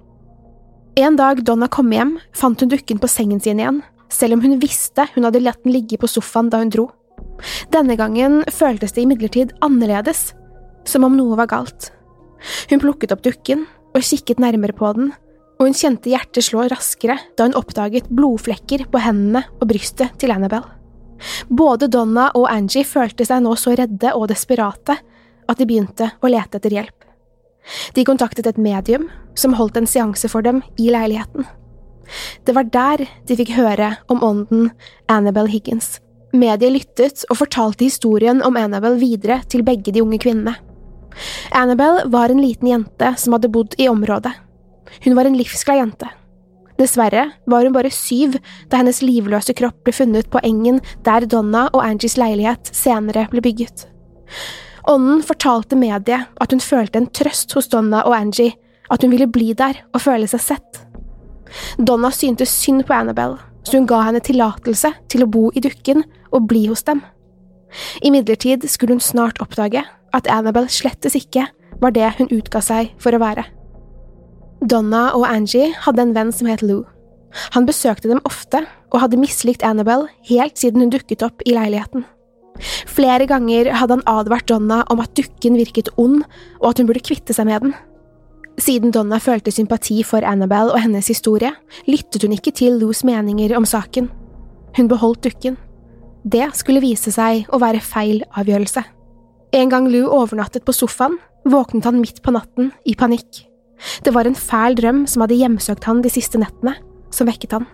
En 0.99 1.17
dag 1.17 1.41
Donna 1.45 1.69
kom 1.71 1.91
hjem, 1.93 2.17
fant 2.37 2.61
hun 2.61 2.71
dukken 2.71 2.99
på 3.01 3.09
sengen 3.09 3.41
sin 3.41 3.61
igjen, 3.61 3.81
selv 4.13 4.37
om 4.37 4.43
hun 4.43 4.59
visste 4.61 5.07
hun 5.15 5.25
hadde 5.25 5.41
latt 5.41 5.63
den 5.63 5.73
ligge 5.73 5.97
på 5.97 6.09
sofaen 6.09 6.51
da 6.53 6.61
hun 6.61 6.73
dro. 6.73 6.89
Denne 7.73 7.97
gangen 7.97 8.43
føltes 8.53 8.93
det 8.93 9.05
imidlertid 9.05 9.55
annerledes, 9.65 10.31
som 10.85 11.05
om 11.07 11.15
noe 11.17 11.37
var 11.39 11.49
galt. 11.49 11.89
Hun 12.69 12.81
plukket 12.83 13.13
opp 13.15 13.23
dukken 13.25 13.65
og 13.93 14.05
kikket 14.05 14.41
nærmere 14.41 14.75
på 14.75 14.91
den, 14.97 15.11
og 15.59 15.67
hun 15.67 15.77
kjente 15.77 16.11
hjertet 16.11 16.45
slå 16.45 16.65
raskere 16.71 17.17
da 17.37 17.47
hun 17.47 17.57
oppdaget 17.57 18.09
blodflekker 18.11 18.87
på 18.91 19.01
hendene 19.03 19.45
og 19.59 19.69
brystet 19.69 20.15
til 20.19 20.33
Annabelle. 20.33 20.67
Både 21.47 21.87
Donna 21.87 22.29
og 22.35 22.49
Angie 22.51 22.83
følte 22.83 23.25
seg 23.27 23.43
nå 23.45 23.53
så 23.59 23.75
redde 23.77 24.11
og 24.17 24.27
desperate 24.31 24.97
at 25.49 25.59
de 25.59 25.67
begynte 25.67 26.09
å 26.19 26.31
lete 26.31 26.59
etter 26.59 26.73
hjelp. 26.73 26.97
De 27.95 28.03
kontaktet 28.03 28.47
et 28.49 28.59
medium 28.59 29.07
som 29.39 29.55
holdt 29.55 29.77
en 29.79 29.87
seanse 29.87 30.27
for 30.31 30.43
dem 30.43 30.61
i 30.75 30.89
leiligheten. 30.91 31.47
Det 32.43 32.55
var 32.57 32.67
der 32.67 33.05
de 33.27 33.37
fikk 33.39 33.53
høre 33.55 33.93
om 34.11 34.23
ånden 34.25 34.71
Annabelle 35.07 35.51
Higgins. 35.53 36.01
Mediet 36.33 36.73
lyttet 36.73 37.23
og 37.29 37.39
fortalte 37.39 37.85
historien 37.85 38.41
om 38.43 38.57
Annabelle 38.59 38.99
videre 38.99 39.39
til 39.47 39.63
begge 39.63 39.93
de 39.93 40.03
unge 40.03 40.19
kvinnene. 40.19 40.57
Annabelle 41.51 42.07
var 42.11 42.29
en 42.29 42.41
liten 42.41 42.69
jente 42.69 43.13
som 43.17 43.35
hadde 43.35 43.51
bodd 43.53 43.75
i 43.77 43.89
området. 43.89 44.33
Hun 45.03 45.15
var 45.17 45.25
en 45.25 45.37
livsglad 45.37 45.77
jente. 45.77 46.09
Dessverre 46.77 47.27
var 47.45 47.65
hun 47.65 47.73
bare 47.75 47.91
syv 47.93 48.39
da 48.69 48.79
hennes 48.81 49.01
livløse 49.05 49.53
kropp 49.57 49.83
ble 49.85 49.93
funnet 49.93 50.29
på 50.33 50.41
engen 50.43 50.81
der 51.05 51.27
Donna 51.29 51.67
og 51.71 51.83
Angies 51.85 52.17
leilighet 52.17 52.71
senere 52.73 53.27
ble 53.31 53.43
bygget. 53.45 53.85
Ånden 54.89 55.21
fortalte 55.23 55.77
mediet 55.79 56.27
at 56.41 56.51
hun 56.51 56.63
følte 56.63 56.99
en 56.99 57.07
trøst 57.15 57.53
hos 57.55 57.69
Donna 57.71 58.01
og 58.07 58.17
Angie, 58.17 58.57
at 58.91 59.05
hun 59.05 59.13
ville 59.13 59.29
bli 59.31 59.53
der 59.55 59.79
og 59.93 60.03
føle 60.03 60.27
seg 60.27 60.43
sett. 60.43 60.81
Donna 61.77 62.09
syntes 62.11 62.51
synd 62.51 62.83
på 62.87 62.95
Annabelle, 62.97 63.37
så 63.63 63.77
hun 63.77 63.87
ga 63.87 64.01
henne 64.09 64.23
tillatelse 64.23 64.91
til 65.13 65.23
å 65.23 65.29
bo 65.29 65.49
i 65.55 65.63
dukken 65.63 66.03
og 66.33 66.49
bli 66.49 66.65
hos 66.67 66.83
dem. 66.89 67.03
Imidlertid 68.03 68.65
skulle 68.69 68.97
hun 68.97 69.03
snart 69.03 69.39
oppdage 69.41 69.85
at 70.13 70.29
Annabelle 70.31 70.71
slettes 70.71 71.17
ikke 71.17 71.47
var 71.81 71.93
det 71.95 72.13
hun 72.19 72.31
utga 72.31 72.61
seg 72.63 72.93
for 73.01 73.15
å 73.15 73.21
være. 73.21 73.45
Donna 74.63 75.09
og 75.17 75.25
Angie 75.27 75.73
hadde 75.83 76.05
en 76.05 76.15
venn 76.15 76.31
som 76.31 76.47
het 76.47 76.63
Lou. 76.63 76.83
Han 77.57 77.67
besøkte 77.67 78.11
dem 78.11 78.21
ofte 78.27 78.63
og 78.93 79.01
hadde 79.01 79.19
mislikt 79.19 79.65
Annabelle 79.65 80.11
helt 80.29 80.59
siden 80.61 80.85
hun 80.85 80.93
dukket 80.93 81.25
opp 81.25 81.41
i 81.47 81.55
leiligheten. 81.57 82.05
Flere 82.87 83.25
ganger 83.27 83.71
hadde 83.73 83.97
han 83.97 84.05
advart 84.07 84.47
Donna 84.47 84.83
om 84.93 85.01
at 85.01 85.15
dukken 85.17 85.57
virket 85.57 85.89
ond, 85.97 86.21
og 86.61 86.69
at 86.69 86.79
hun 86.79 86.87
burde 86.87 87.03
kvitte 87.03 87.33
seg 87.35 87.49
med 87.49 87.65
den. 87.65 87.75
Siden 88.61 88.93
Donna 88.93 89.17
følte 89.17 89.51
sympati 89.51 90.03
for 90.05 90.23
Annabelle 90.29 90.75
og 90.75 90.83
hennes 90.83 91.09
historie, 91.09 91.49
lyttet 91.89 92.21
hun 92.21 92.35
ikke 92.37 92.53
til 92.53 92.77
Lous 92.77 93.01
meninger 93.03 93.55
om 93.57 93.65
saken. 93.65 94.11
Hun 94.77 94.89
beholdt 94.89 95.25
dukken. 95.25 95.57
Det 96.23 96.45
skulle 96.55 96.83
vise 96.83 97.11
seg 97.11 97.49
å 97.49 97.59
være 97.59 97.81
feil 97.83 98.21
avgjørelse. 98.37 98.85
En 99.53 99.69
gang 99.69 99.85
Lou 99.91 100.07
overnattet 100.09 100.65
på 100.65 100.73
sofaen, 100.73 101.19
våknet 101.45 101.85
han 101.85 101.99
midt 102.01 102.23
på 102.25 102.33
natten 102.33 102.71
i 102.89 102.95
panikk. 102.97 103.43
Det 104.01 104.13
var 104.15 104.25
en 104.25 104.37
fæl 104.37 104.73
drøm 104.79 105.03
som 105.09 105.21
hadde 105.21 105.37
hjemsøkt 105.37 105.85
han 105.85 106.01
de 106.01 106.09
siste 106.09 106.39
nettene, 106.41 106.73
som 107.13 107.29
vekket 107.29 107.53
han. 107.53 107.67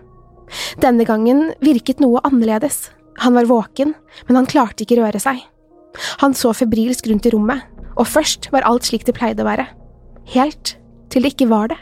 Denne 0.83 1.05
gangen 1.07 1.53
virket 1.63 2.01
noe 2.03 2.19
annerledes. 2.27 2.89
Han 3.23 3.37
var 3.37 3.47
våken, 3.47 3.93
men 4.27 4.39
han 4.39 4.49
klarte 4.49 4.83
ikke 4.83 4.97
røre 4.99 5.21
seg. 5.23 5.39
Han 6.19 6.35
så 6.35 6.51
febrilsk 6.55 7.07
rundt 7.07 7.29
i 7.29 7.33
rommet, 7.33 7.63
og 7.95 8.09
først 8.11 8.49
var 8.51 8.67
alt 8.67 8.89
slik 8.89 9.05
det 9.07 9.15
pleide 9.15 9.45
å 9.45 9.47
være. 9.47 9.67
Helt 10.35 10.75
til 11.09 11.23
det 11.23 11.33
ikke 11.35 11.49
var 11.51 11.71
det. 11.71 11.79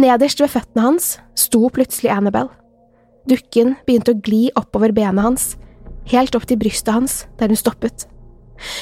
Nederst 0.00 0.40
ved 0.40 0.52
føttene 0.54 0.86
hans 0.86 1.14
sto 1.38 1.68
plutselig 1.72 2.12
Annabelle. 2.14 2.52
Dukken 3.28 3.76
begynte 3.84 4.14
å 4.14 4.20
gli 4.24 4.46
oppover 4.56 4.92
benet 4.96 5.24
hans, 5.24 5.46
helt 6.08 6.36
opp 6.36 6.48
til 6.48 6.60
brystet 6.60 6.92
hans, 6.94 7.24
der 7.40 7.52
hun 7.52 7.60
stoppet. 7.60 8.08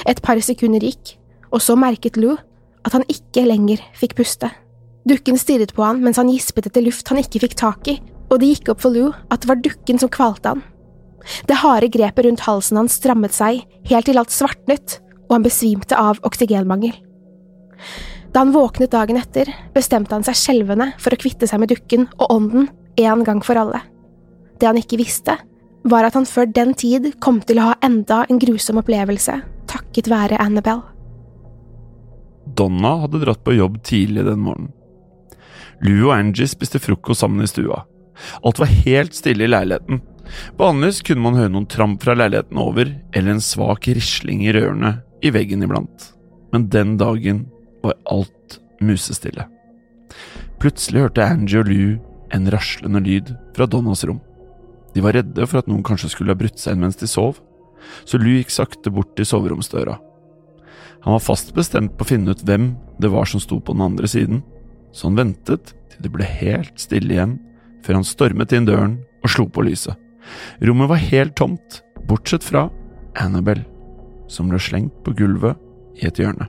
Et 0.08 0.18
par 0.22 0.40
sekunder 0.44 0.82
gikk, 0.84 1.16
og 1.52 1.62
så 1.64 1.76
merket 1.78 2.18
Lou 2.20 2.36
at 2.82 2.96
han 2.96 3.06
ikke 3.10 3.44
lenger 3.46 3.82
fikk 3.98 4.16
puste. 4.18 4.50
Dukken 5.08 5.38
stirret 5.38 5.74
på 5.74 5.84
han 5.84 6.02
mens 6.02 6.18
han 6.20 6.30
gispet 6.30 6.68
etter 6.68 6.84
luft 6.84 7.08
han 7.10 7.20
ikke 7.22 7.42
fikk 7.44 7.56
tak 7.58 7.90
i, 7.90 7.98
og 8.30 8.40
det 8.40 8.52
gikk 8.52 8.72
opp 8.72 8.82
for 8.84 8.94
Lou 8.94 9.10
at 9.28 9.42
det 9.42 9.50
var 9.50 9.62
dukken 9.62 10.00
som 10.02 10.12
kvalte 10.12 10.54
han. 10.54 10.62
Det 11.46 11.60
harde 11.62 11.90
grepet 11.92 12.26
rundt 12.26 12.44
halsen 12.46 12.80
hans 12.80 12.98
strammet 12.98 13.34
seg 13.34 13.62
helt 13.90 14.08
til 14.08 14.18
alt 14.18 14.34
svartnet, 14.34 14.98
og 15.28 15.36
han 15.36 15.46
besvimte 15.46 15.98
av 15.98 16.18
oksygenmangel. 16.26 16.94
Da 18.32 18.42
han 18.42 18.54
våknet 18.54 18.92
dagen 18.94 19.18
etter, 19.20 19.48
bestemte 19.74 20.16
han 20.16 20.24
seg 20.26 20.38
skjelvende 20.38 20.92
for 21.02 21.12
å 21.12 21.20
kvitte 21.20 21.48
seg 21.48 21.60
med 21.62 21.72
dukken 21.74 22.08
og 22.16 22.30
ånden 22.32 22.70
en 23.02 23.24
gang 23.26 23.42
for 23.44 23.60
alle. 23.60 23.82
Det 24.58 24.68
han 24.68 24.78
ikke 24.80 25.00
visste, 25.00 25.36
var 25.84 26.06
at 26.06 26.16
han 26.16 26.28
før 26.28 26.46
den 26.46 26.74
tid 26.78 27.10
kom 27.20 27.40
til 27.44 27.58
å 27.58 27.72
ha 27.72 27.78
enda 27.84 28.22
en 28.30 28.40
grusom 28.40 28.78
opplevelse, 28.80 29.40
takket 29.92 30.08
være 30.08 30.40
Annabelle. 30.40 30.88
Donna 32.56 33.02
hadde 33.04 33.20
dratt 33.22 33.44
på 33.44 33.54
jobb 33.54 33.82
tidlig 33.84 34.24
den 34.24 34.40
morgenen. 34.40 34.72
Lou 35.82 36.08
og 36.08 36.16
Angie 36.16 36.48
spiste 36.48 36.80
frokost 36.80 37.20
sammen 37.20 37.44
i 37.44 37.50
stua. 37.50 37.84
Alt 38.42 38.60
var 38.62 38.70
helt 38.70 39.14
stille 39.14 39.44
i 39.44 39.50
leiligheten, 39.50 40.00
Vanligvis 40.56 41.02
kunne 41.06 41.24
man 41.24 41.36
høre 41.38 41.52
noen 41.52 41.68
tramp 41.70 42.02
fra 42.04 42.14
leiligheten 42.16 42.60
over, 42.60 42.90
eller 43.12 43.34
en 43.34 43.44
svak 43.44 43.88
risling 43.90 44.44
i 44.46 44.52
rørene 44.54 44.94
i 45.24 45.32
veggen 45.34 45.64
iblant, 45.64 46.08
men 46.54 46.68
den 46.72 46.96
dagen 47.00 47.44
var 47.82 47.98
alt 48.10 48.58
musestille. 48.82 49.46
Plutselig 50.62 51.06
hørte 51.06 51.26
Angie 51.26 51.62
og 51.62 51.70
Lou 51.70 51.96
en 52.32 52.50
raslende 52.52 53.02
lyd 53.02 53.32
fra 53.56 53.66
Donnas 53.68 54.04
rom. 54.08 54.20
De 54.94 55.02
var 55.04 55.16
redde 55.16 55.46
for 55.48 55.62
at 55.62 55.68
noen 55.70 55.84
kanskje 55.84 56.12
skulle 56.12 56.34
ha 56.34 56.38
brutt 56.38 56.60
seg 56.60 56.76
inn 56.76 56.84
mens 56.84 57.00
de 57.00 57.08
sov, 57.10 57.40
så 58.04 58.20
Lou 58.20 58.36
gikk 58.36 58.52
sakte 58.54 58.92
bort 58.92 59.14
til 59.16 59.28
soveromsdøra. 59.28 59.98
Han 61.02 61.16
var 61.16 61.24
fast 61.24 61.50
bestemt 61.56 61.96
på 61.98 62.06
å 62.06 62.10
finne 62.12 62.34
ut 62.34 62.44
hvem 62.46 62.72
det 63.02 63.10
var 63.10 63.26
som 63.26 63.42
sto 63.42 63.58
på 63.58 63.74
den 63.74 63.84
andre 63.84 64.10
siden, 64.10 64.42
så 64.94 65.08
han 65.08 65.18
ventet 65.18 65.74
til 65.90 66.04
det 66.04 66.12
ble 66.14 66.26
helt 66.26 66.78
stille 66.80 67.16
igjen, 67.16 67.38
før 67.82 67.98
han 67.98 68.06
stormet 68.06 68.54
inn 68.54 68.68
døren 68.68 69.00
og 69.22 69.32
slo 69.34 69.48
på 69.50 69.64
lyset. 69.66 69.98
Rommet 70.62 70.90
var 70.92 71.02
helt 71.02 71.34
tomt, 71.38 71.82
bortsett 72.06 72.46
fra 72.46 72.68
Annabelle, 73.18 73.66
som 74.30 74.52
lå 74.52 74.60
slengt 74.62 74.94
på 75.04 75.14
gulvet 75.18 75.58
i 75.98 76.06
et 76.06 76.22
hjørne. 76.22 76.46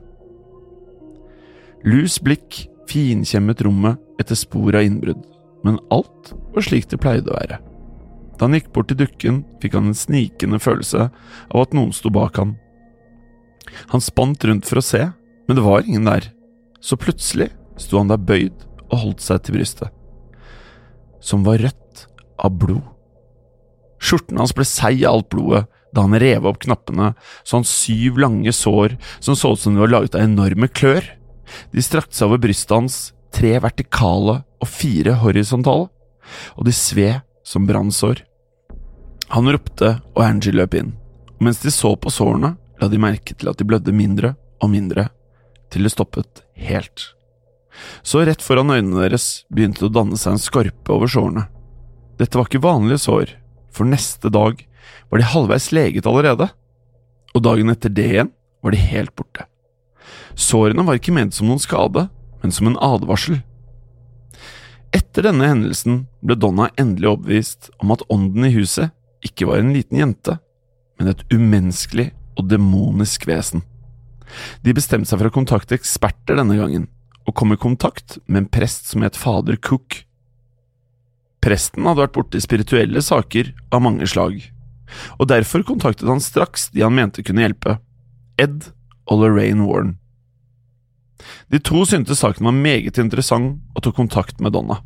Lus 1.84 2.16
blikk 2.22 2.64
finkjemmet 2.88 3.60
rommet 3.66 3.98
etter 4.22 4.38
spor 4.38 4.76
av 4.76 4.86
innbrudd, 4.86 5.20
men 5.66 5.80
alt 5.92 6.32
var 6.54 6.64
slik 6.64 6.86
det 6.92 7.00
pleide 7.02 7.32
å 7.32 7.36
være. 7.36 7.58
Da 8.34 8.46
han 8.46 8.56
gikk 8.56 8.72
bort 8.74 8.90
til 8.90 8.98
dukken, 8.98 9.42
fikk 9.62 9.76
han 9.78 9.90
en 9.90 9.98
snikende 9.98 10.60
følelse 10.62 11.08
av 11.08 11.58
at 11.60 11.74
noen 11.76 11.92
sto 11.94 12.10
bak 12.14 12.40
han. 12.40 12.56
Han 13.92 14.02
spant 14.04 14.44
rundt 14.44 14.66
for 14.68 14.80
å 14.80 14.84
se, 14.84 15.02
men 15.46 15.58
det 15.58 15.64
var 15.64 15.86
ingen 15.86 16.08
der, 16.08 16.30
så 16.84 16.98
plutselig 17.00 17.50
sto 17.80 18.00
han 18.00 18.10
der 18.10 18.20
bøyd 18.20 18.66
og 18.90 18.98
holdt 19.00 19.24
seg 19.24 19.44
til 19.44 19.58
brystet, 19.58 19.90
som 21.24 21.46
var 21.46 21.62
rødt 21.62 22.04
av 22.44 22.58
blod. 22.60 22.84
Skjorten 24.04 24.40
hans 24.40 24.52
ble 24.56 24.66
seig 24.68 25.04
av 25.04 25.18
alt 25.18 25.30
blodet 25.32 25.64
da 25.94 26.02
han 26.04 26.18
rev 26.18 26.48
opp 26.50 26.58
knappene, 26.64 27.12
så 27.46 27.60
han 27.60 27.68
syv 27.68 28.18
lange 28.20 28.52
sår 28.52 28.96
som 29.22 29.36
så 29.38 29.52
ut 29.54 29.62
som 29.62 29.76
de 29.76 29.84
var 29.84 29.92
laget 29.92 30.16
av 30.18 30.24
enorme 30.26 30.66
klør. 30.68 31.06
De 31.70 31.84
strakte 31.84 32.18
seg 32.18 32.28
over 32.28 32.42
brystet 32.42 32.74
hans, 32.74 32.96
tre 33.34 33.54
vertikale 33.62 34.40
og 34.42 34.70
fire 34.70 35.14
horisontale, 35.22 35.86
og 36.58 36.66
de 36.66 36.74
sved 36.74 37.22
som 37.44 37.66
brannsår. 37.68 38.24
Han 39.34 39.48
ropte, 39.52 39.98
og 40.14 40.24
Angie 40.24 40.54
løp 40.54 40.74
inn, 40.78 40.94
og 41.36 41.46
mens 41.48 41.60
de 41.62 41.72
så 41.72 41.94
på 41.96 42.12
sårene, 42.12 42.54
la 42.80 42.88
de 42.90 43.00
merke 43.00 43.36
til 43.36 43.50
at 43.50 43.60
de 43.60 43.66
blødde 43.68 43.94
mindre 43.94 44.34
og 44.62 44.72
mindre, 44.72 45.08
til 45.72 45.86
det 45.86 45.92
stoppet 45.94 46.44
helt. 46.56 47.10
Så 48.06 48.22
rett 48.24 48.42
foran 48.44 48.70
øynene 48.70 49.02
deres 49.02 49.44
begynte 49.50 49.82
det 49.82 49.90
å 49.90 49.96
danne 49.96 50.18
seg 50.20 50.36
en 50.36 50.42
skorpe 50.42 50.94
over 50.94 51.10
sårene. 51.10 51.48
Dette 52.20 52.38
var 52.38 52.46
ikke 52.48 52.62
vanlige 52.64 53.02
sår, 53.06 53.32
for 53.74 53.88
neste 53.90 54.30
dag 54.30 54.60
var 55.10 55.20
de 55.20 55.32
halvveis 55.32 55.72
leget 55.74 56.06
allerede, 56.06 56.50
og 57.34 57.42
dagen 57.42 57.72
etter 57.72 57.90
det 57.90 58.06
igjen 58.12 58.30
var 58.62 58.74
de 58.74 58.80
helt 58.80 59.14
borte. 59.18 59.48
Sårene 60.38 60.84
var 60.86 60.98
ikke 60.98 61.14
ment 61.14 61.34
som 61.34 61.50
noen 61.50 61.62
skade, 61.62 62.06
men 62.42 62.54
som 62.54 62.68
en 62.70 62.78
advarsel. 62.82 63.40
Etter 64.94 65.26
denne 65.26 65.48
hendelsen 65.50 66.04
ble 66.22 66.36
Donna 66.38 66.68
endelig 66.78 67.08
overbevist 67.10 67.70
om 67.82 67.90
at 67.94 68.04
ånden 68.14 68.46
i 68.46 68.52
huset 68.54 68.94
ikke 69.26 69.48
var 69.48 69.58
en 69.58 69.72
liten 69.74 69.98
jente, 69.98 70.36
men 71.00 71.10
et 71.10 71.24
umenneskelig 71.34 72.12
og 72.38 72.46
demonisk 72.52 73.26
vesen. 73.26 73.64
De 74.62 74.74
bestemte 74.76 75.10
seg 75.10 75.18
for 75.18 75.30
å 75.30 75.34
kontakte 75.34 75.74
eksperter 75.74 76.38
denne 76.38 76.58
gangen, 76.60 76.86
og 77.26 77.34
kom 77.34 77.54
i 77.54 77.58
kontakt 77.58 78.18
med 78.26 78.44
en 78.44 78.50
prest 78.54 78.90
som 78.92 79.02
het 79.02 79.18
fader 79.18 79.58
Cook. 79.58 80.04
Presten 81.42 81.88
hadde 81.88 82.04
vært 82.04 82.14
borti 82.14 82.42
spirituelle 82.42 83.02
saker 83.02 83.50
av 83.74 83.82
mange 83.84 84.06
slag, 84.10 84.38
og 85.18 85.26
derfor 85.32 85.66
kontaktet 85.66 86.06
han 86.06 86.22
straks 86.22 86.68
de 86.70 86.84
han 86.86 86.94
mente 86.94 87.24
kunne 87.26 87.42
hjelpe, 87.42 87.78
Ed 88.38 88.70
og 89.10 89.24
Lorraine 89.24 89.66
Warren. 89.66 89.96
De 91.48 91.60
to 91.62 91.84
syntes 91.88 92.20
saken 92.20 92.46
var 92.48 92.56
meget 92.56 92.98
interessant 93.00 93.60
og 93.74 93.84
tok 93.84 93.96
kontakt 93.96 94.42
med 94.42 94.54
Donna. 94.56 94.80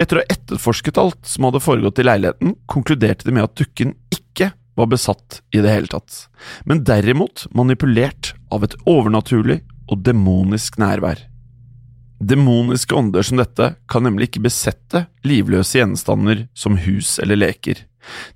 Etter 0.00 0.18
å 0.18 0.22
ha 0.22 0.32
etterforsket 0.32 0.98
alt 1.00 1.28
som 1.28 1.46
hadde 1.46 1.62
foregått 1.62 2.00
i 2.02 2.06
leiligheten, 2.06 2.56
konkluderte 2.66 3.28
de 3.28 3.34
med 3.36 3.46
at 3.46 3.56
dukken 3.58 3.94
ikke 4.12 4.52
var 4.78 4.88
besatt 4.90 5.42
i 5.52 5.60
det 5.62 5.72
hele 5.72 5.90
tatt, 5.92 6.26
men 6.64 6.82
derimot 6.88 7.46
manipulert 7.54 8.32
av 8.52 8.64
et 8.64 8.76
overnaturlig 8.88 9.60
og 9.92 10.02
demonisk 10.06 10.78
nærvær. 10.80 11.20
Demoniske 12.22 12.94
ånder 12.94 13.26
som 13.26 13.40
dette 13.40 13.72
kan 13.90 14.04
nemlig 14.06 14.30
ikke 14.30 14.44
besette 14.46 15.06
livløse 15.26 15.80
gjenstander 15.80 16.46
som 16.54 16.78
hus 16.78 17.16
eller 17.22 17.40
leker. 17.40 17.80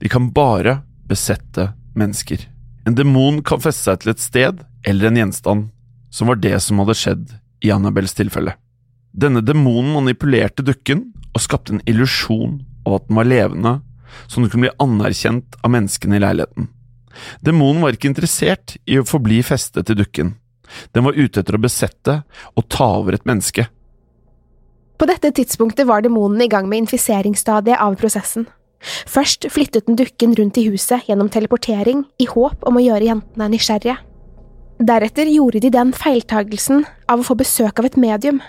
De 0.03 0.11
kan 0.11 0.33
bare 0.35 0.81
besette 1.07 1.71
mennesker. 1.95 2.49
En 2.87 2.97
demon 2.99 3.41
kan 3.47 3.63
feste 3.63 3.87
seg 3.87 4.03
til 4.03 4.13
et 4.13 4.23
sted 4.23 4.65
eller 4.87 5.09
en 5.09 5.21
gjenstand, 5.21 5.69
som 6.11 6.31
var 6.31 6.41
det 6.41 6.57
som 6.65 6.81
hadde 6.83 6.97
skjedd 6.97 7.35
i 7.65 7.73
Annabels 7.75 8.15
tilfelle. 8.17 8.57
Denne 9.17 9.41
demonen 9.45 9.95
manipulerte 9.95 10.65
dukken 10.65 11.07
og 11.33 11.43
skapte 11.45 11.77
en 11.77 11.85
illusjon 11.89 12.61
av 12.87 12.99
at 12.99 13.07
den 13.09 13.19
var 13.19 13.29
levende, 13.29 13.79
så 14.27 14.41
den 14.41 14.51
kunne 14.51 14.69
bli 14.69 14.77
anerkjent 14.83 15.57
av 15.63 15.73
menneskene 15.73 16.19
i 16.19 16.23
leiligheten. 16.23 16.69
Demonen 17.45 17.83
var 17.85 17.97
ikke 17.97 18.11
interessert 18.11 18.77
i 18.85 18.99
å 19.01 19.07
forbli 19.09 19.41
festet 19.45 19.89
til 19.89 19.99
dukken. 19.99 20.35
Den 20.93 21.07
var 21.07 21.17
ute 21.17 21.41
etter 21.41 21.57
å 21.57 21.63
besette 21.63 22.21
og 22.55 22.69
ta 22.73 22.89
over 22.99 23.17
et 23.17 23.27
menneske. 23.29 23.69
På 24.97 25.09
dette 25.09 25.31
tidspunktet 25.37 25.89
var 25.89 26.05
demonen 26.05 26.41
i 26.41 26.49
gang 26.49 26.69
med 26.69 26.85
infiseringsstadiet 26.85 27.81
av 27.81 27.97
prosessen. 28.01 28.47
Først 29.09 29.47
flyttet 29.53 29.89
den 29.89 29.97
dukken 29.99 30.35
rundt 30.37 30.59
i 30.61 30.67
huset 30.71 31.09
gjennom 31.09 31.31
teleportering 31.33 32.05
i 32.21 32.29
håp 32.29 32.65
om 32.69 32.79
å 32.79 32.85
gjøre 32.85 33.09
jentene 33.09 33.49
nysgjerrige. 33.53 33.97
Deretter 34.77 35.25
gjorde 35.33 35.63
de 35.65 35.71
den 35.73 35.93
feiltagelsen 35.97 36.83
av 37.09 37.23
å 37.23 37.25
få 37.25 37.37
besøk 37.41 37.81
av 37.81 37.87
et 37.89 37.95
medium. 37.97 38.43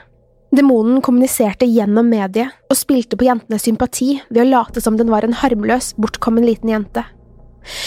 Demonen 0.51 0.99
kommuniserte 1.03 1.67
gjennom 1.67 2.09
mediet 2.11 2.51
og 2.67 2.75
spilte 2.75 3.15
på 3.19 3.29
jentenes 3.29 3.63
sympati 3.63 4.17
ved 4.27 4.41
å 4.43 4.49
late 4.49 4.83
som 4.83 4.97
den 4.99 5.11
var 5.11 5.23
en 5.23 5.37
harmløs, 5.39 5.93
bortkommen 5.95 6.43
liten 6.43 6.73
jente. 6.73 7.05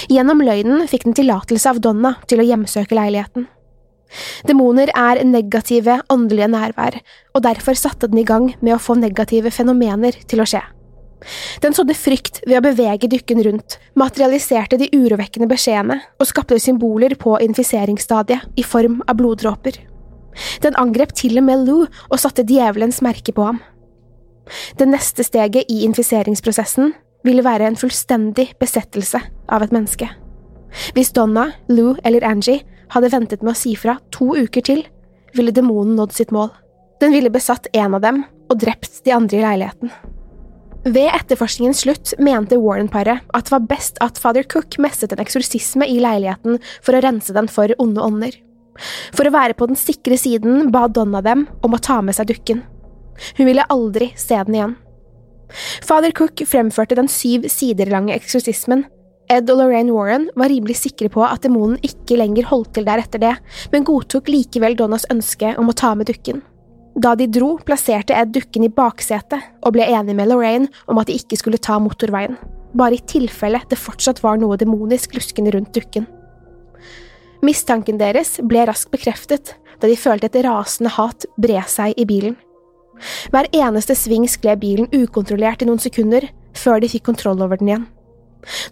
Gjennom 0.09 0.41
løgnen 0.45 0.89
fikk 0.89 1.05
den 1.05 1.17
tillatelse 1.17 1.69
av 1.69 1.83
Donna 1.85 2.15
til 2.29 2.41
å 2.41 2.49
hjemsøke 2.49 2.97
leiligheten. 2.97 3.47
Demoner 4.49 4.91
er 4.97 5.21
negative 5.25 6.01
åndelige 6.11 6.49
nærvær, 6.51 6.97
og 7.37 7.45
derfor 7.45 7.77
satte 7.77 8.09
den 8.09 8.25
i 8.25 8.29
gang 8.29 8.55
med 8.61 8.75
å 8.75 8.83
få 8.83 8.97
negative 8.99 9.53
fenomener 9.53 10.17
til 10.27 10.41
å 10.41 10.49
skje. 10.49 10.65
Den 11.61 11.75
sådde 11.77 11.97
frykt 11.99 12.41
ved 12.47 12.59
å 12.59 12.65
bevege 12.65 13.11
dykken 13.11 13.43
rundt, 13.45 13.77
materialiserte 13.99 14.79
de 14.81 14.89
urovekkende 14.95 15.49
beskjedene 15.51 15.99
og 16.19 16.29
skapte 16.29 16.59
symboler 16.63 17.17
på 17.21 17.37
infiseringsstadiet 17.45 18.61
i 18.61 18.65
form 18.65 19.01
av 19.07 19.19
bloddråper. 19.21 19.77
Den 20.65 20.77
angrep 20.81 21.13
til 21.19 21.39
og 21.41 21.47
med 21.49 21.67
Lou 21.67 21.85
og 21.85 22.19
satte 22.23 22.47
djevelens 22.47 23.03
merke 23.05 23.35
på 23.37 23.49
ham. 23.51 23.61
Det 24.79 24.89
neste 24.89 25.25
steget 25.27 25.69
i 25.71 25.83
infiseringsprosessen 25.87 26.95
ville 27.27 27.45
være 27.45 27.69
en 27.69 27.79
fullstendig 27.79 28.55
besettelse 28.61 29.21
av 29.51 29.65
et 29.65 29.75
menneske. 29.75 30.09
Hvis 30.95 31.13
Donna, 31.13 31.51
Lou 31.69 31.97
eller 32.07 32.25
Angie 32.27 32.63
hadde 32.95 33.11
ventet 33.13 33.43
med 33.43 33.53
å 33.55 33.59
si 33.59 33.75
fra 33.79 33.99
to 34.15 34.33
uker 34.39 34.65
til, 34.67 34.85
ville 35.37 35.55
demonen 35.55 35.97
nådd 35.99 36.15
sitt 36.17 36.33
mål. 36.35 36.51
Den 37.03 37.15
ville 37.15 37.33
besatt 37.33 37.69
en 37.77 37.95
av 37.99 38.03
dem 38.05 38.25
og 38.51 38.59
drept 38.63 39.03
de 39.07 39.15
andre 39.15 39.39
i 39.39 39.45
leiligheten. 39.45 39.93
Ved 40.85 41.11
etterforskningens 41.13 41.83
slutt 41.85 42.13
mente 42.19 42.57
Warren-paret 42.57 43.27
at 43.37 43.49
det 43.49 43.53
var 43.53 43.67
best 43.69 43.99
at 44.01 44.19
fader 44.21 44.47
Cook 44.49 44.79
messet 44.81 45.13
en 45.13 45.21
eksorsisme 45.21 45.85
i 45.85 45.99
leiligheten 46.01 46.61
for 46.81 46.97
å 46.97 47.03
rense 47.05 47.35
den 47.37 47.51
for 47.53 47.75
onde 47.83 48.01
ånder. 48.01 48.39
For 49.13 49.29
å 49.29 49.35
være 49.35 49.57
på 49.59 49.69
den 49.69 49.77
sikre 49.77 50.17
siden 50.17 50.71
ba 50.73 50.87
Donna 50.89 51.21
dem 51.25 51.45
om 51.67 51.77
å 51.77 51.83
ta 51.85 51.99
med 52.01 52.17
seg 52.17 52.31
dukken. 52.33 52.63
Hun 53.37 53.51
ville 53.51 53.67
aldri 53.69 54.15
se 54.17 54.39
den 54.41 54.57
igjen. 54.57 54.79
Fader 55.85 56.15
Cook 56.17 56.41
fremførte 56.49 56.97
den 56.97 57.11
syv 57.13 57.45
sider 57.53 57.91
lange 57.93 58.15
eksorsismen, 58.17 58.87
Ed 59.31 59.47
og 59.53 59.61
Lorraine 59.61 59.93
Warren 59.95 60.25
var 60.35 60.51
rimelig 60.51 60.81
sikre 60.81 61.07
på 61.13 61.23
at 61.23 61.45
demonen 61.45 61.79
ikke 61.87 62.17
lenger 62.19 62.49
holdt 62.51 62.73
til 62.75 62.87
der 62.89 62.99
etter 62.99 63.23
det, 63.23 63.37
men 63.71 63.87
godtok 63.87 64.27
likevel 64.33 64.75
Donnas 64.79 65.07
ønske 65.13 65.53
om 65.61 65.71
å 65.71 65.77
ta 65.77 65.93
med 65.95 66.11
dukken. 66.11 66.41
Da 66.95 67.15
de 67.15 67.29
dro, 67.31 67.55
plasserte 67.65 68.17
Ed 68.17 68.33
dukken 68.35 68.67
i 68.67 68.73
baksetet 68.73 69.63
og 69.63 69.75
ble 69.77 69.87
enig 69.87 70.17
med 70.17 70.31
Lorraine 70.31 70.71
om 70.91 70.99
at 70.99 71.09
de 71.09 71.17
ikke 71.19 71.39
skulle 71.39 71.61
ta 71.63 71.79
motorveien, 71.79 72.37
bare 72.75 72.99
i 72.99 73.05
tilfelle 73.07 73.63
det 73.71 73.79
fortsatt 73.79 74.23
var 74.25 74.41
noe 74.41 74.59
demonisk 74.59 75.15
luskende 75.15 75.55
rundt 75.55 75.73
dukken. 75.77 76.09
Mistanken 77.47 78.01
deres 78.01 78.37
ble 78.45 78.67
raskt 78.69 78.91
bekreftet 78.93 79.55
da 79.81 79.89
de 79.89 79.97
følte 79.97 80.29
et 80.29 80.43
rasende 80.45 80.93
hat 80.93 81.25
bre 81.41 81.63
seg 81.71 81.97
i 81.97 82.05
bilen. 82.05 82.37
Hver 83.33 83.49
eneste 83.57 83.97
sving 83.97 84.27
skled 84.29 84.61
bilen 84.61 84.91
ukontrollert 84.93 85.63
i 85.63 85.69
noen 85.69 85.81
sekunder, 85.81 86.27
før 86.53 86.83
de 86.83 86.91
fikk 86.93 87.07
kontroll 87.09 87.41
over 87.41 87.57
den 87.61 87.71
igjen. 87.71 87.87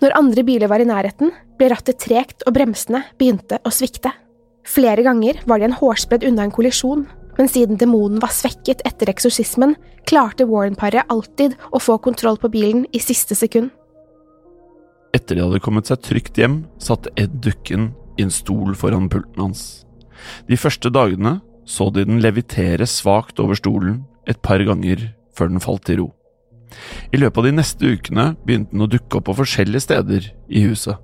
Når 0.03 0.17
andre 0.17 0.45
biler 0.45 0.69
var 0.69 0.83
i 0.85 0.89
nærheten, 0.89 1.33
ble 1.57 1.71
rattet 1.73 2.01
tregt 2.03 2.45
og 2.45 2.55
bremsene 2.57 3.05
begynte 3.21 3.61
å 3.65 3.73
svikte. 3.73 4.13
Flere 4.69 5.05
ganger 5.07 5.41
var 5.49 5.61
de 5.61 5.69
en 5.69 5.79
hårsbredd 5.79 6.27
unna 6.29 6.45
en 6.45 6.53
kollisjon, 6.53 7.07
men 7.39 7.49
siden 7.51 7.79
demonen 7.79 8.19
var 8.23 8.33
svekket 8.35 8.83
etter 8.89 9.11
eksorsismen, 9.13 9.77
klarte 10.09 10.47
Warren-paret 10.49 11.09
alltid 11.13 11.55
å 11.71 11.81
få 11.83 11.99
kontroll 12.03 12.39
på 12.41 12.51
bilen 12.53 12.85
i 12.93 13.01
siste 13.03 13.37
sekund. 13.39 13.71
Etter 15.15 15.39
de 15.39 15.45
hadde 15.47 15.63
kommet 15.65 15.89
seg 15.89 16.03
trygt 16.05 16.39
hjem, 16.39 16.63
satte 16.83 17.13
Ed 17.17 17.39
dukken 17.45 17.93
i 18.19 18.27
en 18.27 18.35
stol 18.35 18.75
foran 18.77 19.09
pulten 19.13 19.47
hans. 19.47 19.63
De 20.51 20.59
første 20.59 20.91
dagene 20.93 21.39
så 21.69 21.89
de 21.93 22.05
den 22.09 22.21
levitere 22.25 22.87
svakt 22.89 23.41
over 23.41 23.59
stolen 23.59 24.03
et 24.29 24.41
par 24.45 24.61
ganger 24.65 25.11
før 25.37 25.53
den 25.53 25.63
falt 25.63 25.85
til 25.87 26.03
ro. 26.03 26.09
I 27.15 27.21
løpet 27.21 27.41
av 27.41 27.47
de 27.47 27.55
neste 27.55 27.93
ukene 27.95 28.25
begynte 28.45 28.75
den 28.75 28.85
å 28.85 28.91
dukke 28.91 29.21
opp 29.21 29.29
på 29.29 29.37
forskjellige 29.39 29.87
steder 29.87 30.27
i 30.49 30.65
huset. 30.67 30.99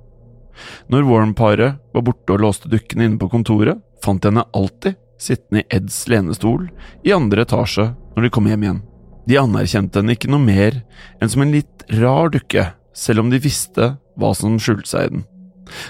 Når 0.92 1.06
Warren-paret 1.08 1.80
var 1.94 2.04
borte 2.04 2.34
og 2.34 2.42
låste 2.44 2.70
dukkene 2.70 3.08
inne 3.08 3.20
på 3.20 3.30
kontoret, 3.32 3.80
fant 4.04 4.20
de 4.22 4.30
henne 4.30 4.44
alltid 4.54 4.98
sittende 5.20 5.62
i 5.62 5.68
Eds 5.76 6.04
lenestol 6.10 6.66
i 7.06 7.12
andre 7.14 7.44
etasje 7.44 7.90
når 8.14 8.26
de 8.26 8.32
kom 8.34 8.48
hjem 8.48 8.66
igjen. 8.66 8.82
De 9.28 9.38
anerkjente 9.40 10.00
henne 10.00 10.16
ikke 10.16 10.30
noe 10.32 10.42
mer 10.42 10.80
enn 11.22 11.30
som 11.32 11.44
en 11.44 11.54
litt 11.54 11.86
rar 12.00 12.32
dukke, 12.34 12.68
selv 12.94 13.24
om 13.24 13.32
de 13.32 13.40
visste 13.42 13.94
hva 14.20 14.34
som 14.36 14.58
skjulte 14.60 14.88
seg 14.90 15.06
i 15.06 15.14
den. 15.14 15.24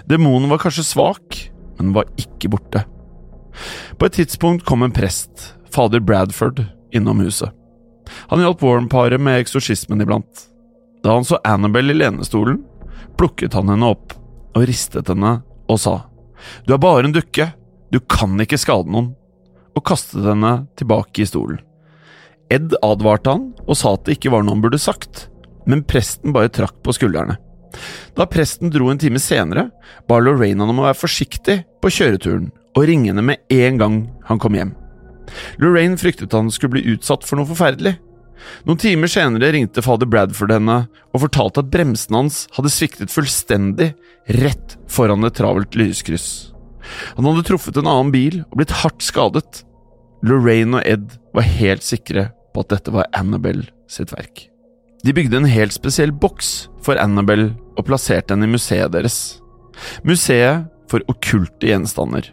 Demonen 0.09 0.51
var 0.53 0.63
kanskje 0.63 0.87
svak, 0.87 1.41
men 1.79 1.95
var 1.97 2.09
ikke 2.21 2.53
borte. 2.53 2.85
På 3.99 4.07
et 4.09 4.17
tidspunkt 4.19 4.65
kom 4.67 4.83
en 4.83 4.95
prest, 4.95 5.55
fader 5.75 6.03
Bradford, 6.03 6.63
innom 6.95 7.23
huset. 7.25 7.51
Han 8.31 8.43
hjalp 8.43 8.63
Warren-paret 8.63 9.21
med 9.21 9.41
eksorsismen 9.43 10.03
iblant. 10.05 10.47
Da 11.05 11.17
han 11.17 11.27
så 11.27 11.41
Annabelle 11.45 11.95
i 11.95 11.99
lenestolen, 11.99 12.63
plukket 13.19 13.55
han 13.57 13.71
henne 13.73 13.93
opp 13.95 14.15
og 14.55 14.67
ristet 14.69 15.11
henne 15.11 15.39
og 15.71 15.81
sa 15.81 15.95
Du 16.67 16.75
er 16.75 16.81
bare 16.81 17.07
en 17.09 17.15
dukke, 17.15 17.49
du 17.95 18.01
kan 18.11 18.35
ikke 18.43 18.59
skade 18.59 18.91
noen, 18.91 19.13
og 19.75 19.87
kastet 19.87 20.27
henne 20.27 20.65
tilbake 20.79 21.23
i 21.23 21.29
stolen. 21.29 21.61
Ed 22.53 22.75
advarte 22.85 23.33
han 23.33 23.49
og 23.65 23.79
sa 23.79 23.95
at 23.95 24.05
det 24.07 24.19
ikke 24.19 24.33
var 24.35 24.45
noe 24.45 24.57
han 24.57 24.65
burde 24.65 24.81
sagt, 24.83 25.29
men 25.71 25.85
presten 25.87 26.35
bare 26.35 26.53
trakk 26.53 26.77
på 26.85 26.95
skuldrene. 26.95 27.39
Da 28.15 28.27
presten 28.31 28.71
dro 28.71 28.91
en 28.91 29.01
time 29.03 29.19
senere, 29.23 29.69
ba 30.07 30.21
Lorraine 30.23 30.63
han 30.63 30.71
om 30.71 30.83
å 30.83 30.87
være 30.89 31.01
forsiktig 31.01 31.61
på 31.83 31.91
kjøreturen 31.97 32.51
og 32.75 32.87
ringe 32.91 33.11
henne 33.11 33.25
med 33.27 33.55
en 33.55 33.79
gang 33.81 34.01
han 34.29 34.41
kom 34.43 34.59
hjem. 34.59 34.75
Lorraine 35.63 35.99
fryktet 35.99 36.35
han 36.37 36.51
skulle 36.55 36.77
bli 36.77 36.95
utsatt 36.95 37.27
for 37.27 37.39
noe 37.39 37.49
forferdelig. 37.49 37.97
Noen 38.69 38.81
timer 38.81 39.11
senere 39.11 39.53
ringte 39.55 39.83
fader 39.83 40.11
Bradford 40.11 40.53
henne 40.53 40.83
og 41.15 41.23
fortalte 41.23 41.63
at 41.65 41.71
bremsene 41.73 42.25
hans 42.25 42.45
hadde 42.55 42.73
sviktet 42.75 43.15
fullstendig 43.15 43.95
rett 44.43 44.77
foran 44.91 45.27
et 45.27 45.39
travelt 45.39 45.79
lyskryss. 45.79 46.54
Han 47.16 47.29
hadde 47.29 47.47
truffet 47.49 47.79
en 47.81 47.90
annen 47.90 48.12
bil 48.14 48.40
og 48.47 48.59
blitt 48.61 48.75
hardt 48.83 49.05
skadet. 49.05 49.62
Lorraine 50.25 50.81
og 50.81 50.88
Ed 50.88 51.18
var 51.37 51.49
helt 51.59 51.85
sikre 51.85 52.31
på 52.55 52.64
at 52.64 52.73
dette 52.73 52.94
var 52.94 53.11
Annabelle 53.16 53.68
sitt 53.90 54.12
verk. 54.14 54.47
De 55.05 55.12
bygde 55.12 55.37
en 55.37 55.49
helt 55.49 55.75
spesiell 55.77 56.14
boks 56.16 56.70
for 56.85 57.01
Annabelle 57.01 57.53
og 57.75 57.85
plasserte 57.88 58.33
den 58.33 58.47
i 58.47 58.53
museet 58.55 58.94
deres. 58.94 59.18
Museet 60.07 60.70
for 60.88 61.05
okkulte 61.11 61.68
gjenstander. 61.68 62.31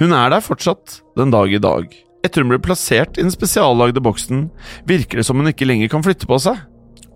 Hun 0.00 0.14
er 0.16 0.32
der 0.32 0.44
fortsatt 0.44 1.00
den 1.18 1.34
dag 1.34 1.52
i 1.52 1.60
dag, 1.60 1.90
etter 2.24 2.42
hun 2.42 2.52
ble 2.52 2.60
plassert 2.62 3.18
i 3.18 3.24
den 3.24 3.34
spesiallagde 3.34 4.02
boksen, 4.02 4.48
virker 4.88 5.20
det 5.20 5.26
som 5.28 5.38
hun 5.38 5.50
ikke 5.50 5.68
lenger 5.68 5.90
kan 5.92 6.04
flytte 6.06 6.28
på 6.28 6.38
seg. 6.42 6.58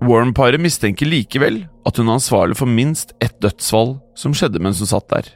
Warren-paret 0.03 0.61
mistenker 0.61 1.07
likevel 1.07 1.63
at 1.87 1.99
hun 1.99 2.09
er 2.09 2.19
ansvarlig 2.19 2.59
for 2.59 2.71
minst 2.71 3.15
ett 3.23 3.39
dødsfall 3.43 3.97
som 4.19 4.35
skjedde 4.35 4.63
mens 4.63 4.83
hun 4.83 4.91
satt 4.91 5.09
der. 5.13 5.29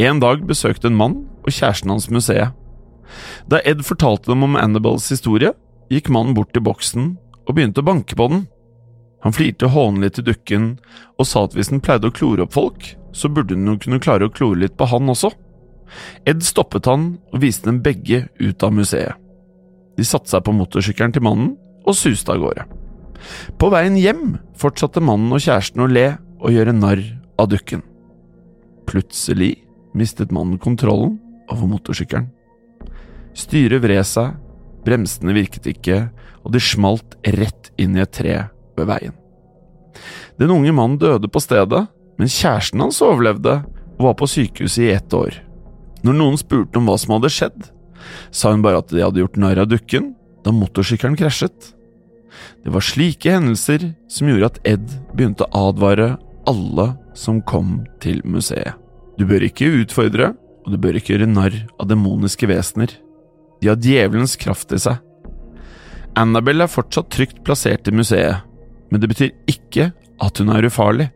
En 0.00 0.20
dag 0.22 0.46
besøkte 0.48 0.88
en 0.88 0.96
mann 0.96 1.16
og 1.44 1.52
kjæresten 1.52 1.90
hans 1.92 2.06
museet. 2.08 2.54
Da 3.50 3.58
Ed 3.68 3.82
fortalte 3.84 4.30
dem 4.30 4.46
om 4.46 4.56
Annabels 4.56 5.10
historie, 5.12 5.52
gikk 5.92 6.08
mannen 6.14 6.32
bort 6.36 6.54
til 6.54 6.64
boksen 6.64 7.10
og 7.44 7.52
begynte 7.56 7.82
å 7.82 7.88
banke 7.88 8.16
på 8.16 8.28
den. 8.30 8.46
Han 9.20 9.34
flirte 9.36 9.68
hånlig 9.74 10.14
til 10.16 10.30
dukken 10.30 10.70
og 11.18 11.28
sa 11.28 11.44
at 11.44 11.56
hvis 11.56 11.68
den 11.72 11.82
pleide 11.84 12.08
å 12.08 12.16
klore 12.16 12.46
opp 12.46 12.56
folk, 12.56 12.94
så 13.12 13.28
burde 13.28 13.52
den 13.58 13.68
jo 13.68 13.76
kunne 13.82 14.00
klare 14.00 14.30
å 14.30 14.32
klore 14.32 14.62
litt 14.62 14.78
på 14.80 14.88
han 14.88 15.12
også. 15.12 15.34
Ed 16.24 16.46
stoppet 16.46 16.88
han 16.88 17.10
og 17.34 17.42
viste 17.44 17.68
dem 17.68 17.82
begge 17.84 18.24
ut 18.40 18.64
av 18.64 18.72
museet. 18.72 19.18
De 19.98 20.06
satte 20.06 20.32
seg 20.32 20.46
på 20.46 20.54
motorsykkelen 20.56 21.12
til 21.12 21.26
mannen 21.26 21.56
og 21.84 21.96
suste 21.98 22.32
av 22.32 22.40
gårde. 22.40 22.64
På 23.60 23.68
veien 23.74 23.98
hjem 24.00 24.38
fortsatte 24.56 25.02
mannen 25.04 25.34
og 25.34 25.42
kjæresten 25.44 25.84
å 25.84 25.90
le 25.90 26.14
og 26.40 26.54
gjøre 26.54 26.72
narr 26.72 27.02
av 27.36 27.50
dukken. 27.52 27.82
Plutselig 28.88 29.58
mistet 29.96 30.32
mannen 30.34 30.58
kontrollen 30.58 31.18
over 31.50 31.68
motorsykkelen. 31.70 32.28
Styret 33.36 33.82
vred 33.82 34.06
seg, 34.06 34.36
bremsene 34.86 35.34
virket 35.36 35.68
ikke, 35.70 36.08
og 36.44 36.54
de 36.54 36.62
smalt 36.62 37.16
rett 37.36 37.70
inn 37.80 37.96
i 37.98 38.02
et 38.04 38.14
tre 38.14 38.36
ved 38.78 38.88
veien. 38.90 39.16
Den 40.40 40.52
unge 40.54 40.72
mannen 40.72 40.98
døde 41.00 41.28
på 41.28 41.42
stedet, 41.42 41.84
men 42.18 42.30
kjæresten 42.30 42.80
hans 42.80 43.00
overlevde 43.04 43.60
og 43.98 44.06
var 44.08 44.16
på 44.16 44.28
sykehuset 44.30 44.86
i 44.86 44.94
ett 44.94 45.14
år. 45.16 45.36
Når 46.06 46.16
noen 46.16 46.38
spurte 46.40 46.80
om 46.80 46.88
hva 46.88 46.96
som 47.00 47.14
hadde 47.16 47.32
skjedd, 47.32 47.60
sa 48.32 48.54
hun 48.54 48.64
bare 48.64 48.80
at 48.80 48.92
de 48.92 49.04
hadde 49.04 49.20
gjort 49.20 49.38
narr 49.40 49.60
av 49.60 49.68
dukken 49.68 50.14
da 50.44 50.54
motorsykkelen 50.56 51.18
krasjet. 51.20 51.74
Det 52.64 52.72
var 52.72 52.84
slike 52.84 53.34
hendelser 53.36 53.90
som 54.08 54.30
gjorde 54.30 54.52
at 54.54 54.60
Ed 54.72 54.86
begynte 55.12 55.44
å 55.44 55.66
advare 55.68 56.14
alle 56.48 56.92
som 57.18 57.42
kom 57.44 57.82
til 58.00 58.22
museet. 58.24 58.79
Du 59.20 59.26
bør 59.28 59.42
ikke 59.44 59.66
utfordre, 59.82 60.30
og 60.64 60.72
du 60.72 60.78
bør 60.80 60.96
ikke 60.96 61.12
gjøre 61.12 61.26
narr 61.28 61.52
av 61.76 61.90
demoniske 61.90 62.46
vesener. 62.48 62.94
De 63.60 63.68
har 63.68 63.76
djevelens 63.76 64.32
kraft 64.40 64.70
i 64.72 64.78
seg. 64.80 64.96
Annabelle 66.16 66.64
er 66.64 66.72
fortsatt 66.72 67.10
trygt 67.12 67.42
plassert 67.44 67.88
i 67.90 67.92
museet, 67.92 68.40
men 68.88 69.02
det 69.02 69.10
betyr 69.12 69.34
ikke 69.50 69.90
at 70.24 70.40
hun 70.40 70.48
er 70.54 70.64
ufarlig. 70.64 71.10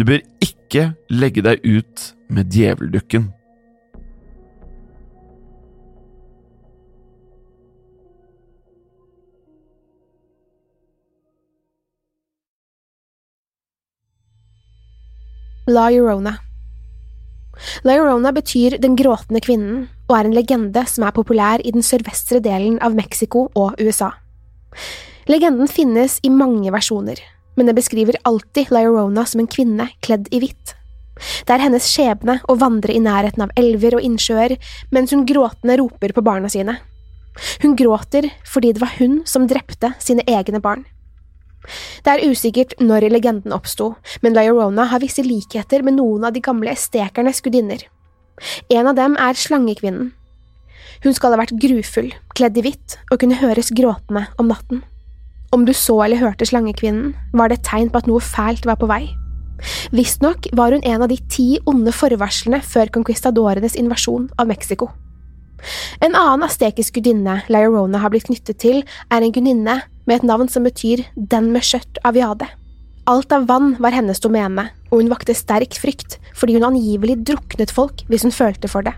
Du 0.00 0.06
bør 0.08 0.22
ikke 0.40 0.94
legge 1.12 1.44
deg 1.44 1.60
ut 1.68 2.06
med 2.32 2.48
djeveldukken. 2.48 3.28
La 15.68 15.90
Llorona. 15.92 16.51
Llorona 17.86 18.32
betyr 18.34 18.78
Den 18.82 18.96
gråtende 18.98 19.42
kvinnen 19.44 19.86
og 20.08 20.16
er 20.18 20.28
en 20.28 20.36
legende 20.36 20.84
som 20.90 21.06
er 21.06 21.14
populær 21.16 21.62
i 21.64 21.72
den 21.72 21.84
sørvestre 21.86 22.42
delen 22.44 22.78
av 22.84 22.96
Mexico 22.96 23.46
og 23.56 23.80
USA. 23.80 24.10
Legenden 25.30 25.70
finnes 25.70 26.18
i 26.26 26.30
mange 26.32 26.72
versjoner, 26.74 27.20
men 27.56 27.68
den 27.68 27.78
beskriver 27.78 28.18
alltid 28.28 28.72
Llorona 28.74 29.24
som 29.28 29.42
en 29.42 29.50
kvinne 29.50 29.88
kledd 30.04 30.28
i 30.34 30.42
hvitt. 30.42 30.74
Det 31.46 31.54
er 31.54 31.62
hennes 31.62 31.86
skjebne 31.86 32.38
å 32.50 32.56
vandre 32.58 32.94
i 32.94 33.02
nærheten 33.02 33.44
av 33.44 33.52
elver 33.58 33.98
og 33.98 34.06
innsjøer 34.06 34.56
mens 34.94 35.12
hun 35.14 35.26
gråtende 35.28 35.78
roper 35.80 36.14
på 36.16 36.24
barna 36.24 36.50
sine. 36.52 36.78
Hun 37.62 37.76
gråter 37.78 38.28
fordi 38.48 38.74
det 38.74 38.82
var 38.82 38.96
hun 38.98 39.22
som 39.28 39.46
drepte 39.48 39.94
sine 40.02 40.24
egne 40.28 40.60
barn. 40.64 40.84
Det 42.02 42.10
er 42.10 42.24
usikkert 42.26 42.74
når 42.82 43.08
legenden 43.12 43.54
oppsto, 43.54 43.92
men 44.22 44.34
La 44.34 44.44
Llorona 44.46 44.88
har 44.90 45.02
visse 45.02 45.22
likheter 45.24 45.84
med 45.86 45.98
noen 46.00 46.26
av 46.26 46.34
de 46.34 46.42
gamle 46.42 46.74
estekernes 46.74 47.42
gudinner. 47.44 47.84
En 48.72 48.90
av 48.90 48.98
dem 48.98 49.14
er 49.20 49.38
slangekvinnen. 49.38 50.10
Hun 51.02 51.14
skal 51.14 51.34
ha 51.34 51.40
vært 51.40 51.56
grufull, 51.62 52.12
kledd 52.36 52.58
i 52.58 52.64
hvitt 52.66 52.96
og 53.10 53.20
kunne 53.22 53.38
høres 53.40 53.72
gråtende 53.74 54.26
om 54.38 54.50
natten. 54.50 54.82
Om 55.52 55.66
du 55.68 55.74
så 55.76 55.98
eller 56.04 56.22
hørte 56.22 56.46
slangekvinnen, 56.48 57.12
var 57.36 57.50
det 57.50 57.60
et 57.60 57.68
tegn 57.68 57.90
på 57.92 58.00
at 58.00 58.08
noe 58.08 58.22
fælt 58.24 58.66
var 58.68 58.78
på 58.80 58.88
vei. 58.90 59.04
Visstnok 59.94 60.48
var 60.58 60.74
hun 60.74 60.82
en 60.88 61.04
av 61.04 61.10
de 61.12 61.18
ti 61.30 61.46
onde 61.70 61.92
forvarslene 61.94 62.62
før 62.66 62.90
conquistadorenes 62.94 63.76
invasjon 63.78 64.30
av 64.40 64.48
Mexico. 64.50 64.90
En 66.02 66.16
annen 66.18 66.42
astekisk 66.46 66.96
gudinne 66.98 67.36
La 67.52 67.62
Llorona 67.62 68.00
har 68.02 68.10
blitt 68.10 68.26
knyttet 68.26 68.58
til, 68.62 68.80
er 69.10 69.22
en 69.22 69.34
gudinne 69.34 69.76
med 70.06 70.18
et 70.18 70.26
navn 70.26 70.50
som 70.50 70.66
betyr 70.66 71.04
den 71.16 71.52
med 71.54 71.64
skjørt 71.66 72.00
av 72.06 72.18
jade. 72.18 72.48
Alt 73.10 73.32
av 73.34 73.48
vann 73.48 73.74
var 73.82 73.94
hennes 73.94 74.20
domene, 74.22 74.68
og 74.90 75.00
hun 75.00 75.10
vakte 75.10 75.34
sterk 75.34 75.74
frykt 75.80 76.20
fordi 76.38 76.54
hun 76.58 76.68
angivelig 76.70 77.18
druknet 77.26 77.72
folk 77.74 78.04
hvis 78.10 78.26
hun 78.26 78.34
følte 78.34 78.70
for 78.70 78.86
det. 78.86 78.94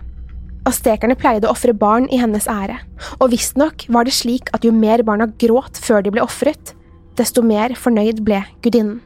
Astekerne 0.65 1.17
pleide 1.17 1.45
å 1.45 1.53
ofre 1.53 1.73
barn 1.77 2.07
i 2.13 2.17
hennes 2.21 2.47
ære, 2.49 2.79
og 3.19 3.29
visstnok 3.33 3.85
var 3.93 4.05
det 4.05 4.15
slik 4.17 4.49
at 4.53 4.65
jo 4.65 4.73
mer 4.73 5.03
barna 5.05 5.27
gråt 5.41 5.77
før 5.81 6.05
de 6.05 6.13
ble 6.13 6.23
ofret, 6.25 6.73
desto 7.17 7.43
mer 7.45 7.75
fornøyd 7.77 8.23
ble 8.25 8.41
gudinnen. 8.65 9.01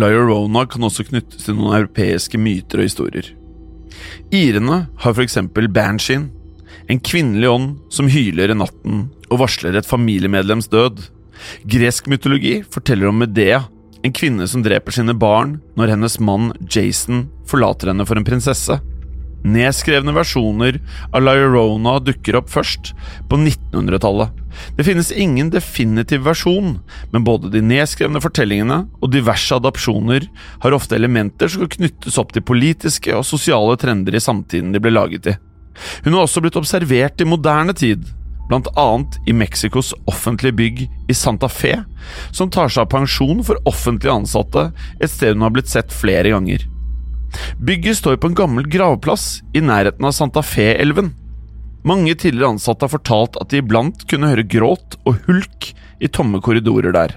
La 0.00 0.08
Llorona 0.08 0.64
kan 0.70 0.86
også 0.86 1.04
knyttes 1.10 1.44
til 1.44 1.58
noen 1.58 1.74
europeiske 1.82 2.38
myter 2.40 2.80
og 2.80 2.88
historier. 2.88 3.26
Irene 4.32 4.86
har 5.02 5.12
for 5.12 5.22
eksempel 5.24 5.68
Bansheen, 5.68 6.30
en 6.90 7.00
kvinnelig 7.00 7.50
ånd 7.50 7.74
som 7.92 8.10
hyler 8.10 8.52
i 8.52 8.58
natten 8.58 9.06
og 9.30 9.42
varsler 9.44 9.76
et 9.78 9.88
familiemedlems 9.88 10.70
død. 10.72 11.04
Gresk 11.68 12.08
mytologi 12.10 12.60
forteller 12.70 13.10
om 13.10 13.22
Medea, 13.22 13.64
en 14.02 14.14
kvinne 14.14 14.46
som 14.50 14.64
dreper 14.64 14.94
sine 14.94 15.14
barn 15.14 15.60
når 15.78 15.94
hennes 15.94 16.18
mann 16.20 16.50
Jason 16.70 17.28
forlater 17.48 17.92
henne 17.92 18.06
for 18.08 18.18
en 18.18 18.26
prinsesse. 18.26 18.78
Nedskrevne 19.42 20.14
versjoner 20.14 20.78
av 21.10 21.24
La 21.24 21.34
Llorona 21.34 21.96
dukker 22.02 22.36
opp 22.38 22.50
først 22.50 22.92
på 23.30 23.38
1900-tallet. 23.40 24.30
Det 24.76 24.86
finnes 24.86 25.10
ingen 25.10 25.50
definitiv 25.50 26.22
versjon, 26.28 26.76
men 27.10 27.26
både 27.26 27.50
de 27.50 27.62
nedskrevne 27.64 28.22
fortellingene 28.22 28.84
og 29.00 29.14
diverse 29.14 29.56
adopsjoner 29.56 30.28
har 30.62 30.76
ofte 30.76 30.98
elementer 30.98 31.50
som 31.50 31.64
kan 31.64 31.74
knyttes 31.78 32.20
opp 32.22 32.34
til 32.34 32.46
politiske 32.46 33.16
og 33.16 33.26
sosiale 33.26 33.78
trender 33.80 34.14
i 34.14 34.22
samtiden 34.22 34.74
de 34.74 34.82
ble 34.82 34.94
laget 34.94 35.32
i. 35.32 35.38
Hun 36.04 36.16
har 36.16 36.26
også 36.26 36.42
blitt 36.44 36.58
observert 36.58 37.20
i 37.20 37.28
moderne 37.28 37.74
tid, 37.76 38.04
annet 38.52 39.16
i 39.26 39.32
Mexicos 39.32 39.94
offentlige 40.06 40.52
bygg 40.52 40.82
i 41.08 41.14
Santa 41.14 41.48
Fe, 41.48 41.84
som 42.32 42.50
tar 42.50 42.68
seg 42.68 42.84
av 42.84 42.90
pensjon 42.92 43.40
for 43.46 43.56
offentlige 43.64 44.12
ansatte, 44.12 44.72
et 45.00 45.10
sted 45.10 45.32
hun 45.32 45.46
har 45.46 45.54
blitt 45.54 45.72
sett 45.72 45.92
flere 45.92 46.34
ganger. 46.34 46.66
Bygget 47.56 47.96
står 47.96 48.18
på 48.20 48.28
en 48.28 48.36
gammel 48.36 48.68
gravplass 48.68 49.40
i 49.56 49.62
nærheten 49.64 50.04
av 50.04 50.12
Santa 50.12 50.42
Fe-elven. 50.44 51.14
Mange 51.88 52.14
tidligere 52.14 52.52
ansatte 52.52 52.84
har 52.84 52.92
fortalt 52.92 53.38
at 53.40 53.50
de 53.50 53.62
iblant 53.62 54.04
kunne 54.10 54.28
høre 54.30 54.44
gråt 54.44 54.98
og 55.06 55.16
hulk 55.26 55.72
i 56.02 56.10
tomme 56.12 56.42
korridorer 56.44 56.92
der. 56.94 57.16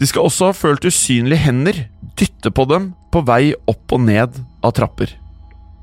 De 0.00 0.08
skal 0.08 0.26
også 0.26 0.50
ha 0.50 0.56
følt 0.56 0.84
usynlige 0.88 1.44
hender 1.44 1.84
dytte 2.18 2.50
på 2.50 2.66
dem 2.68 2.92
på 3.12 3.22
vei 3.28 3.52
opp 3.68 3.94
og 3.94 4.04
ned 4.04 4.38
av 4.64 4.74
trapper. 4.76 5.21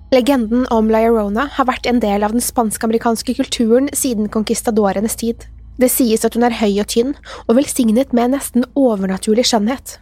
Legenden 0.09 0.65
om 0.73 0.87
La 0.89 1.03
Llorona 1.03 1.43
har 1.53 1.67
vært 1.69 1.85
en 1.85 1.99
del 2.01 2.23
av 2.25 2.33
den 2.33 2.41
spansk-amerikanske 2.41 3.35
kulturen 3.37 3.91
siden 3.93 4.25
conquistadorenes 4.33 5.13
tid. 5.21 5.45
Det 5.77 5.91
sies 5.93 6.25
at 6.25 6.33
hun 6.33 6.47
er 6.47 6.55
høy 6.57 6.79
og 6.81 6.89
tynn, 6.89 7.13
og 7.45 7.59
velsignet 7.59 8.15
med 8.17 8.33
nesten 8.33 8.65
overnaturlig 8.73 9.45
skjønnhet. 9.51 9.99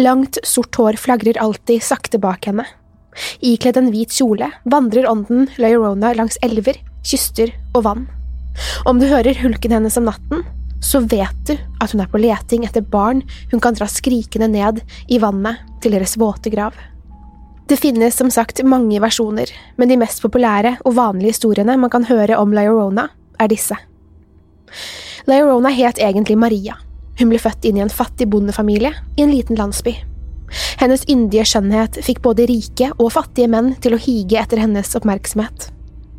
Langt, 0.00 0.40
sort 0.40 0.80
hår 0.80 0.96
flagrer 0.96 1.36
alltid 1.42 1.84
sakte 1.84 2.20
bak 2.22 2.48
henne. 2.48 2.64
Ikledd 3.44 3.76
en 3.76 3.92
hvit 3.92 4.16
kjole 4.16 4.48
vandrer 4.64 5.08
ånden 5.10 5.50
La 5.60 5.68
Llorona 5.68 6.14
langs 6.16 6.40
elver, 6.40 6.80
kyster 7.04 7.52
og 7.74 7.84
vann. 7.84 8.08
Om 8.88 9.04
du 9.04 9.08
hører 9.10 9.36
hulken 9.44 9.76
hennes 9.76 10.00
om 10.00 10.08
natten, 10.08 10.48
så 10.80 11.04
vet 11.04 11.44
du 11.44 11.58
at 11.84 11.92
hun 11.92 12.00
er 12.00 12.08
på 12.08 12.24
leting 12.24 12.64
etter 12.64 12.80
barn 12.80 13.20
hun 13.52 13.60
kan 13.60 13.76
dra 13.76 13.88
skrikende 13.90 14.48
ned 14.48 14.80
i 15.12 15.20
vannet 15.20 15.60
til 15.84 15.92
deres 15.92 16.16
våte 16.16 16.48
grav. 16.52 16.72
Det 17.66 17.76
finnes 17.76 18.14
som 18.14 18.30
sagt 18.30 18.62
mange 18.62 19.00
versjoner, 19.02 19.50
men 19.76 19.90
de 19.90 19.96
mest 19.98 20.20
populære 20.22 20.76
og 20.86 20.94
vanlige 20.94 21.34
historiene 21.34 21.74
man 21.82 21.90
kan 21.90 22.04
høre 22.06 22.38
om 22.38 22.52
La 22.54 22.62
Llorona, 22.62 23.08
er 23.42 23.50
disse. 23.50 23.74
La 25.26 25.40
Llorona 25.40 25.72
het 25.74 25.98
egentlig 25.98 26.38
Maria. 26.38 26.76
Hun 27.18 27.32
ble 27.32 27.40
født 27.42 27.66
inn 27.66 27.80
i 27.80 27.82
en 27.82 27.90
fattig 27.90 28.28
bondefamilie 28.30 28.92
i 29.16 29.24
en 29.24 29.34
liten 29.34 29.58
landsby. 29.58 29.96
Hennes 30.78 31.02
yndige 31.10 31.42
skjønnhet 31.50 31.98
fikk 32.06 32.22
både 32.22 32.46
rike 32.46 32.92
og 33.00 33.10
fattige 33.16 33.50
menn 33.50 33.72
til 33.82 33.96
å 33.96 34.00
hige 34.00 34.38
etter 34.38 34.62
hennes 34.62 34.94
oppmerksomhet. 34.94 35.72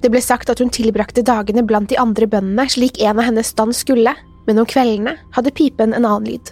Det 0.03 0.11
ble 0.11 0.19
sagt 0.21 0.51
at 0.51 0.59
hun 0.59 0.73
tilbrakte 0.73 1.23
dagene 1.23 1.63
blant 1.63 1.87
de 1.93 2.01
andre 2.01 2.27
bøndene 2.27 2.67
slik 2.69 2.99
en 2.99 3.15
av 3.15 3.29
hennes 3.29 3.55
stand 3.55 3.77
skulle, 3.77 4.11
men 4.49 4.59
om 4.59 4.67
kveldene 4.67 5.15
hadde 5.37 5.55
pipen 5.55 5.95
en 5.95 6.03
annen 6.03 6.27
lyd. 6.27 6.51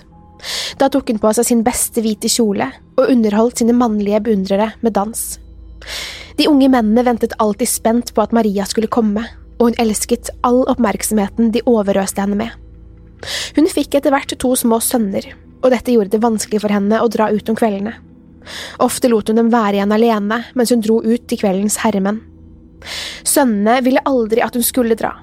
Da 0.79 0.89
tok 0.91 1.09
hun 1.09 1.21
på 1.21 1.31
seg 1.37 1.47
sin 1.47 1.63
beste 1.65 2.03
hvite 2.03 2.29
kjole 2.31 2.67
og 2.97 3.09
underholdt 3.09 3.61
sine 3.61 3.75
mannlige 3.77 4.21
beundrere 4.25 4.71
med 4.83 4.95
dans. 4.97 5.23
De 6.35 6.49
unge 6.51 6.67
mennene 6.67 7.05
ventet 7.07 7.35
alltid 7.39 7.69
spent 7.71 8.13
på 8.15 8.23
at 8.23 8.35
Maria 8.35 8.65
skulle 8.67 8.91
komme, 8.91 9.23
og 9.55 9.69
hun 9.69 9.77
elsket 9.79 10.33
all 10.43 10.65
oppmerksomheten 10.67 11.53
de 11.55 11.63
overøste 11.69 12.19
henne 12.21 12.39
med. 12.39 12.51
Hun 13.55 13.69
fikk 13.71 13.95
etter 13.95 14.11
hvert 14.11 14.35
to 14.41 14.51
små 14.59 14.81
sønner, 14.83 15.29
og 15.63 15.71
dette 15.71 15.95
gjorde 15.95 16.11
det 16.13 16.23
vanskelig 16.25 16.59
for 16.61 16.75
henne 16.75 16.99
å 16.99 17.09
dra 17.11 17.29
ut 17.31 17.49
om 17.49 17.57
kveldene. 17.57 17.95
Ofte 18.83 19.09
lot 19.09 19.31
hun 19.31 19.39
dem 19.39 19.51
være 19.53 19.79
igjen 19.79 19.93
alene 19.95 20.43
mens 20.53 20.73
hun 20.73 20.83
dro 20.83 20.99
ut 21.01 21.23
til 21.29 21.39
kveldens 21.41 21.79
herremenn. 21.81 22.19
Sønnene 23.25 23.79
ville 23.85 24.03
aldri 24.05 24.43
at 24.45 24.53
hun 24.57 24.65
skulle 24.65 24.97
dra. 24.99 25.15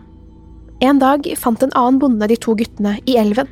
En 0.83 0.99
dag 0.99 1.29
fant 1.39 1.63
en 1.63 1.75
annen 1.79 2.01
bonde 2.03 2.27
de 2.27 2.39
to 2.41 2.57
guttene 2.59 2.97
i 3.07 3.15
elven. 3.21 3.47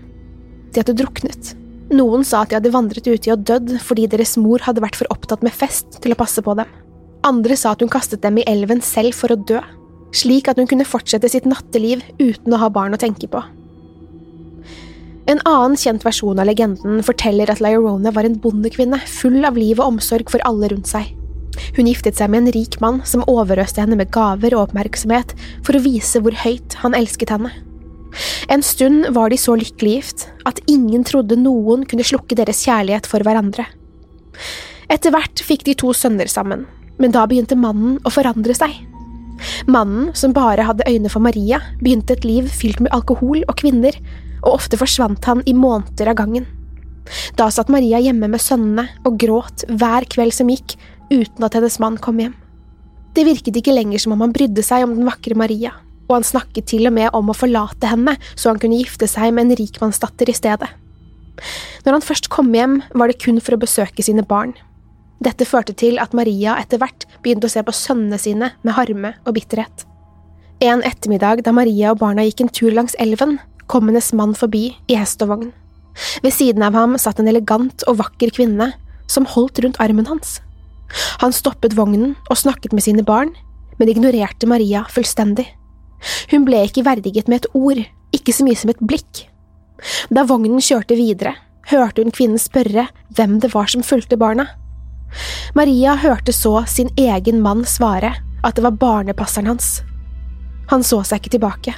De 0.71 0.83
hadde 0.83 0.97
druknet. 0.99 1.55
Noen 1.91 2.23
sa 2.27 2.45
at 2.45 2.53
de 2.53 2.59
hadde 2.59 2.71
vandret 2.75 3.09
uti 3.11 3.33
og 3.35 3.43
dødd 3.49 3.75
fordi 3.83 4.07
deres 4.11 4.37
mor 4.39 4.63
hadde 4.63 4.83
vært 4.85 4.99
for 5.01 5.11
opptatt 5.11 5.43
med 5.43 5.55
fest 5.55 5.99
til 6.03 6.15
å 6.15 6.19
passe 6.19 6.43
på 6.47 6.55
dem. 6.59 6.69
Andre 7.27 7.57
sa 7.59 7.75
at 7.75 7.83
hun 7.83 7.91
kastet 7.93 8.23
dem 8.23 8.39
i 8.41 8.47
elven 8.49 8.81
selv 8.85 9.17
for 9.19 9.35
å 9.35 9.37
dø, 9.37 9.59
slik 10.17 10.49
at 10.49 10.61
hun 10.61 10.69
kunne 10.71 10.87
fortsette 10.89 11.29
sitt 11.29 11.49
natteliv 11.51 12.05
uten 12.21 12.55
å 12.55 12.61
ha 12.63 12.71
barn 12.73 12.95
å 12.95 13.01
tenke 13.01 13.29
på. 13.31 13.43
En 15.31 15.43
annen 15.47 15.77
kjent 15.79 16.03
versjon 16.07 16.39
av 16.43 16.49
legenden 16.49 17.03
forteller 17.07 17.51
at 17.53 17.61
La 17.63 17.75
var 17.79 18.27
en 18.27 18.39
bondekvinne 18.43 18.99
full 19.07 19.45
av 19.47 19.59
liv 19.59 19.79
og 19.79 19.97
omsorg 19.97 20.31
for 20.33 20.43
alle 20.49 20.71
rundt 20.73 20.91
seg. 20.91 21.13
Hun 21.77 21.87
giftet 21.91 22.19
seg 22.19 22.31
med 22.31 22.45
en 22.45 22.55
rik 22.55 22.79
mann 22.83 23.03
som 23.07 23.27
overøste 23.29 23.83
henne 23.83 23.99
med 23.99 24.11
gaver 24.15 24.57
og 24.57 24.69
oppmerksomhet 24.69 25.35
for 25.67 25.77
å 25.77 25.83
vise 25.85 26.23
hvor 26.23 26.35
høyt 26.35 26.79
han 26.83 26.97
elsket 26.99 27.35
henne. 27.35 27.53
En 28.51 28.63
stund 28.67 29.11
var 29.15 29.31
de 29.31 29.39
så 29.39 29.55
lykkelig 29.59 29.95
gift 29.97 30.27
at 30.49 30.61
ingen 30.71 31.05
trodde 31.07 31.39
noen 31.39 31.85
kunne 31.89 32.07
slukke 32.07 32.39
deres 32.39 32.65
kjærlighet 32.67 33.07
for 33.11 33.23
hverandre. 33.27 33.67
Etter 34.91 35.15
hvert 35.15 35.43
fikk 35.47 35.65
de 35.69 35.77
to 35.79 35.93
sønner 35.95 36.31
sammen, 36.31 36.65
men 36.99 37.15
da 37.15 37.27
begynte 37.31 37.59
mannen 37.59 38.01
å 38.05 38.13
forandre 38.13 38.57
seg. 38.57 38.75
Mannen, 39.71 40.11
som 40.19 40.35
bare 40.37 40.67
hadde 40.69 40.89
øyne 40.89 41.11
for 41.13 41.23
Maria, 41.25 41.61
begynte 41.81 42.17
et 42.17 42.27
liv 42.29 42.49
fylt 42.53 42.83
med 42.83 42.93
alkohol 42.93 43.45
og 43.47 43.57
kvinner, 43.61 43.97
og 44.43 44.57
ofte 44.57 44.79
forsvant 44.81 45.25
han 45.29 45.45
i 45.49 45.55
måneder 45.57 46.11
av 46.13 46.19
gangen. 46.21 46.49
Da 47.39 47.49
satt 47.53 47.71
Maria 47.73 48.01
hjemme 48.03 48.29
med 48.31 48.43
sønnene 48.43 48.87
og 49.07 49.17
gråt 49.21 49.65
hver 49.69 50.07
kveld 50.11 50.35
som 50.37 50.51
gikk, 50.53 50.77
uten 51.11 51.47
at 51.47 51.57
hennes 51.57 51.79
mann 51.83 51.99
kom 52.03 52.21
hjem. 52.21 52.35
Det 53.17 53.27
virket 53.27 53.57
ikke 53.59 53.75
lenger 53.75 54.03
som 54.03 54.15
om 54.15 54.21
han 54.23 54.35
brydde 54.35 54.63
seg 54.63 54.85
om 54.85 54.93
den 54.95 55.09
vakre 55.09 55.39
Maria, 55.39 55.73
og 56.11 56.19
han 56.19 56.27
snakket 56.27 56.67
til 56.73 56.91
og 56.91 56.97
med 56.97 57.15
om 57.17 57.31
å 57.31 57.37
forlate 57.37 57.87
henne 57.87 58.17
så 58.35 58.51
han 58.51 58.59
kunne 58.63 58.81
gifte 58.81 59.07
seg 59.09 59.31
med 59.37 59.47
en 59.47 59.59
rikmannsdatter 59.61 60.31
i 60.31 60.35
stedet. 60.37 60.69
Når 61.87 61.97
han 61.97 62.05
først 62.05 62.29
kom 62.33 62.51
hjem, 62.53 62.81
var 62.93 63.09
det 63.09 63.21
kun 63.23 63.39
for 63.41 63.57
å 63.57 63.63
besøke 63.63 64.05
sine 64.05 64.27
barn. 64.27 64.53
Dette 65.23 65.47
førte 65.47 65.73
til 65.77 66.01
at 66.03 66.17
Maria 66.17 66.57
etter 66.61 66.81
hvert 66.81 67.07
begynte 67.23 67.49
å 67.49 67.53
se 67.53 67.63
på 67.65 67.77
sønnene 67.77 68.19
sine 68.21 68.51
med 68.65 68.77
harme 68.77 69.15
og 69.25 69.37
bitterhet. 69.37 69.87
En 70.61 70.83
ettermiddag 70.85 71.45
da 71.47 71.55
Maria 71.57 71.95
og 71.95 72.03
barna 72.03 72.27
gikk 72.27 72.43
en 72.45 72.53
tur 72.53 72.75
langs 72.75 72.97
elven, 73.01 73.39
kom 73.71 73.87
hennes 73.89 74.11
mann 74.17 74.35
forbi 74.37 74.75
i 74.91 74.99
hest 74.99 75.23
og 75.25 75.31
vogn. 75.33 75.53
Ved 76.25 76.35
siden 76.35 76.65
av 76.65 76.77
ham 76.77 76.97
satt 76.99 77.21
en 77.21 77.31
elegant 77.31 77.85
og 77.89 78.01
vakker 78.01 78.33
kvinne 78.35 78.73
som 79.11 79.29
holdt 79.29 79.61
rundt 79.63 79.81
armen 79.83 80.09
hans. 80.11 80.39
Han 81.23 81.35
stoppet 81.35 81.77
vognen 81.79 82.17
og 82.29 82.41
snakket 82.41 82.75
med 82.75 82.85
sine 82.85 83.05
barn, 83.07 83.33
men 83.79 83.93
ignorerte 83.93 84.49
Maria 84.51 84.85
fullstendig. 84.91 85.47
Hun 86.31 86.47
ble 86.47 86.65
ikke 86.67 86.85
verdiget 86.87 87.29
med 87.29 87.43
et 87.43 87.51
ord, 87.55 87.83
ikke 88.15 88.35
så 88.35 88.47
mye 88.47 88.59
som 88.59 88.73
et 88.73 88.81
blikk. 88.81 89.27
Da 90.13 90.25
vognen 90.29 90.63
kjørte 90.63 90.97
videre, 90.99 91.35
hørte 91.71 92.03
hun 92.03 92.15
kvinnen 92.15 92.41
spørre 92.41 92.89
hvem 93.17 93.39
det 93.43 93.53
var 93.55 93.71
som 93.71 93.85
fulgte 93.87 94.19
barna. 94.21 94.49
Maria 95.55 95.97
hørte 95.99 96.33
så 96.33 96.61
sin 96.71 96.91
egen 97.01 97.41
mann 97.43 97.65
svare 97.67 98.15
at 98.47 98.57
det 98.57 98.65
var 98.65 98.79
barnepasseren 98.81 99.51
hans. 99.51 99.81
Han 100.71 100.85
så 100.87 101.03
seg 101.05 101.21
ikke 101.21 101.35
tilbake. 101.37 101.75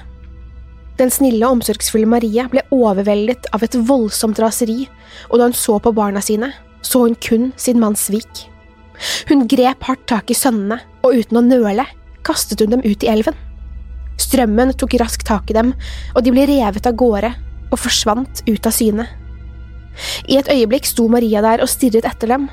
Den 1.01 1.11
snille 1.11 1.47
og 1.47 1.59
omsorgsfulle 1.59 2.07
Maria 2.07 2.45
ble 2.53 2.63
overveldet 2.75 3.49
av 3.57 3.65
et 3.65 3.77
voldsomt 3.89 4.39
raseri, 4.43 4.85
og 5.31 5.39
da 5.41 5.49
hun 5.49 5.57
så 5.57 5.79
på 5.81 5.95
barna 5.97 6.21
sine, 6.21 6.53
så 6.85 7.07
hun 7.07 7.17
kun 7.17 7.51
sin 7.57 7.81
manns 7.81 8.05
svik. 8.11 8.45
Hun 9.31 9.47
grep 9.51 9.89
hardt 9.89 10.05
tak 10.11 10.31
i 10.31 10.37
sønnene, 10.37 10.83
og 11.03 11.17
uten 11.17 11.41
å 11.41 11.47
nøle 11.47 11.87
kastet 12.27 12.61
hun 12.63 12.77
dem 12.77 12.85
ut 12.85 13.03
i 13.03 13.11
elven. 13.11 13.39
Strømmen 14.21 14.73
tok 14.79 14.97
raskt 15.01 15.27
tak 15.29 15.51
i 15.51 15.57
dem, 15.57 15.73
og 16.17 16.25
de 16.25 16.33
ble 16.35 16.47
revet 16.49 16.87
av 16.89 16.97
gårde 16.99 17.33
og 17.73 17.81
forsvant 17.81 18.43
ut 18.49 18.69
av 18.69 18.75
syne. 18.77 19.07
I 20.29 20.39
et 20.41 20.51
øyeblikk 20.53 20.89
sto 20.89 21.09
Maria 21.13 21.43
der 21.45 21.65
og 21.65 21.71
stirret 21.71 22.07
etter 22.09 22.31
dem. 22.35 22.49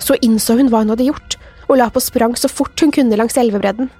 Så 0.00 0.16
innså 0.24 0.56
hun 0.58 0.70
hva 0.72 0.82
hun 0.82 0.92
hadde 0.92 1.08
gjort, 1.08 1.36
og 1.68 1.78
la 1.80 1.88
på 1.92 2.02
sprang 2.02 2.34
så 2.36 2.50
fort 2.50 2.80
hun 2.82 2.92
kunne 2.94 3.16
langs 3.16 3.38
elvebredden. 3.40 3.90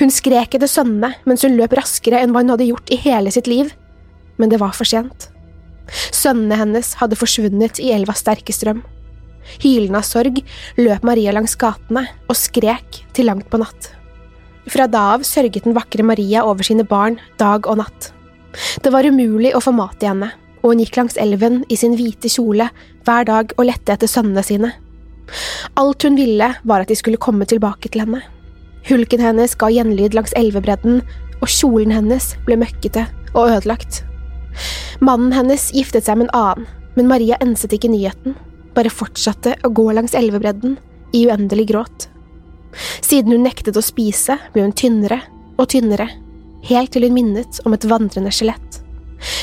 Hun 0.00 0.12
skrek 0.12 0.56
etter 0.56 0.70
sønnene 0.70 1.12
mens 1.28 1.44
hun 1.44 1.56
løp 1.58 1.74
raskere 1.76 2.20
enn 2.22 2.32
hva 2.34 2.42
hun 2.44 2.54
hadde 2.54 2.68
gjort 2.68 2.92
i 2.92 3.00
hele 3.00 3.32
sitt 3.34 3.48
liv, 3.50 3.72
men 4.40 4.52
det 4.52 4.60
var 4.62 4.76
for 4.76 4.88
sent. 4.88 5.30
Sønnene 6.14 6.58
hennes 6.58 6.94
hadde 7.00 7.18
forsvunnet 7.18 7.80
i 7.82 7.92
elvas 7.94 8.24
sterke 8.24 8.54
strøm. 8.54 8.82
Hylende 9.62 10.00
av 10.00 10.06
sorg 10.06 10.40
løp 10.80 11.04
Maria 11.06 11.34
langs 11.34 11.54
gatene 11.58 12.06
og 12.26 12.38
skrek 12.38 13.04
til 13.14 13.30
langt 13.30 13.46
på 13.52 13.60
natt. 13.62 13.92
Fra 14.66 14.88
da 14.90 15.12
av 15.14 15.24
sørget 15.26 15.66
den 15.66 15.76
vakre 15.76 16.04
Maria 16.06 16.42
over 16.46 16.66
sine 16.66 16.86
barn 16.86 17.20
dag 17.38 17.68
og 17.70 17.78
natt. 17.82 18.10
Det 18.82 18.90
var 18.92 19.06
umulig 19.06 19.52
å 19.54 19.62
få 19.62 19.72
mat 19.76 20.02
i 20.02 20.08
henne, 20.10 20.32
og 20.62 20.72
hun 20.72 20.82
gikk 20.82 20.96
langs 20.98 21.18
elven 21.20 21.60
i 21.70 21.78
sin 21.78 21.94
hvite 21.98 22.30
kjole 22.32 22.68
hver 23.06 23.28
dag 23.28 23.52
og 23.56 23.68
lette 23.68 23.94
etter 23.94 24.10
sønnene 24.10 24.42
sine. 24.46 24.72
Alt 25.78 26.06
hun 26.06 26.16
ville, 26.18 26.48
var 26.64 26.82
at 26.82 26.90
de 26.90 26.96
skulle 26.98 27.20
komme 27.22 27.46
tilbake 27.48 27.90
til 27.90 28.04
henne. 28.04 28.22
Hulken 28.86 29.22
hennes 29.22 29.54
ga 29.58 29.70
gjenlyd 29.70 30.14
langs 30.14 30.34
elvebredden, 30.38 31.00
og 31.42 31.52
kjolen 31.52 31.92
hennes 31.94 32.32
ble 32.46 32.58
møkkete 32.58 33.04
og 33.34 33.50
ødelagt. 33.50 34.02
Mannen 35.04 35.34
hennes 35.36 35.68
giftet 35.76 36.06
seg 36.06 36.18
med 36.18 36.30
en 36.30 36.36
annen, 36.38 36.68
men 36.96 37.10
Maria 37.10 37.36
enset 37.44 37.74
ikke 37.76 37.90
nyheten, 37.92 38.36
bare 38.74 38.92
fortsatte 38.92 39.56
å 39.66 39.72
gå 39.74 39.90
langs 39.92 40.14
elvebredden 40.16 40.78
i 41.12 41.26
uendelig 41.28 41.68
gråt. 41.72 42.06
Siden 43.04 43.32
hun 43.34 43.46
nektet 43.46 43.76
å 43.78 43.84
spise, 43.84 44.38
ble 44.52 44.66
hun 44.66 44.74
tynnere 44.76 45.20
og 45.56 45.70
tynnere, 45.72 46.08
helt 46.68 46.92
til 46.94 47.06
hun 47.06 47.16
minnet 47.16 47.60
om 47.64 47.76
et 47.76 47.86
vandrende 47.88 48.32
skjelett. 48.34 48.82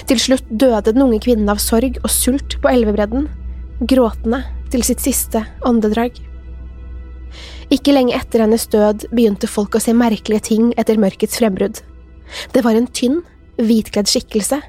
Til 0.10 0.19
slutt 0.22 0.46
døde 0.50 0.91
den 0.91 1.06
unge 1.06 1.22
kvinnen 1.24 1.50
av 1.50 1.62
sorg 1.63 1.98
og 2.04 2.12
sult 2.13 2.60
på 2.62 2.69
elvebredden, 2.69 3.26
gråtende 3.89 4.43
til 4.74 4.86
sitt 4.86 5.02
siste 5.04 5.43
åndedrag. 5.65 6.19
Ikke 7.74 7.96
lenge 7.96 8.13
etter 8.17 8.43
hennes 8.43 8.65
død 8.69 9.08
begynte 9.15 9.50
folk 9.50 9.76
å 9.76 9.82
se 9.82 9.96
merkelige 9.98 10.50
ting 10.52 10.72
etter 10.78 11.00
mørkets 11.02 11.39
frembrudd. 11.39 11.82
Det 12.54 12.62
var 12.65 12.78
en 12.78 12.89
tynn, 12.89 13.22
hvitkledd 13.58 14.10
skikkelse, 14.10 14.60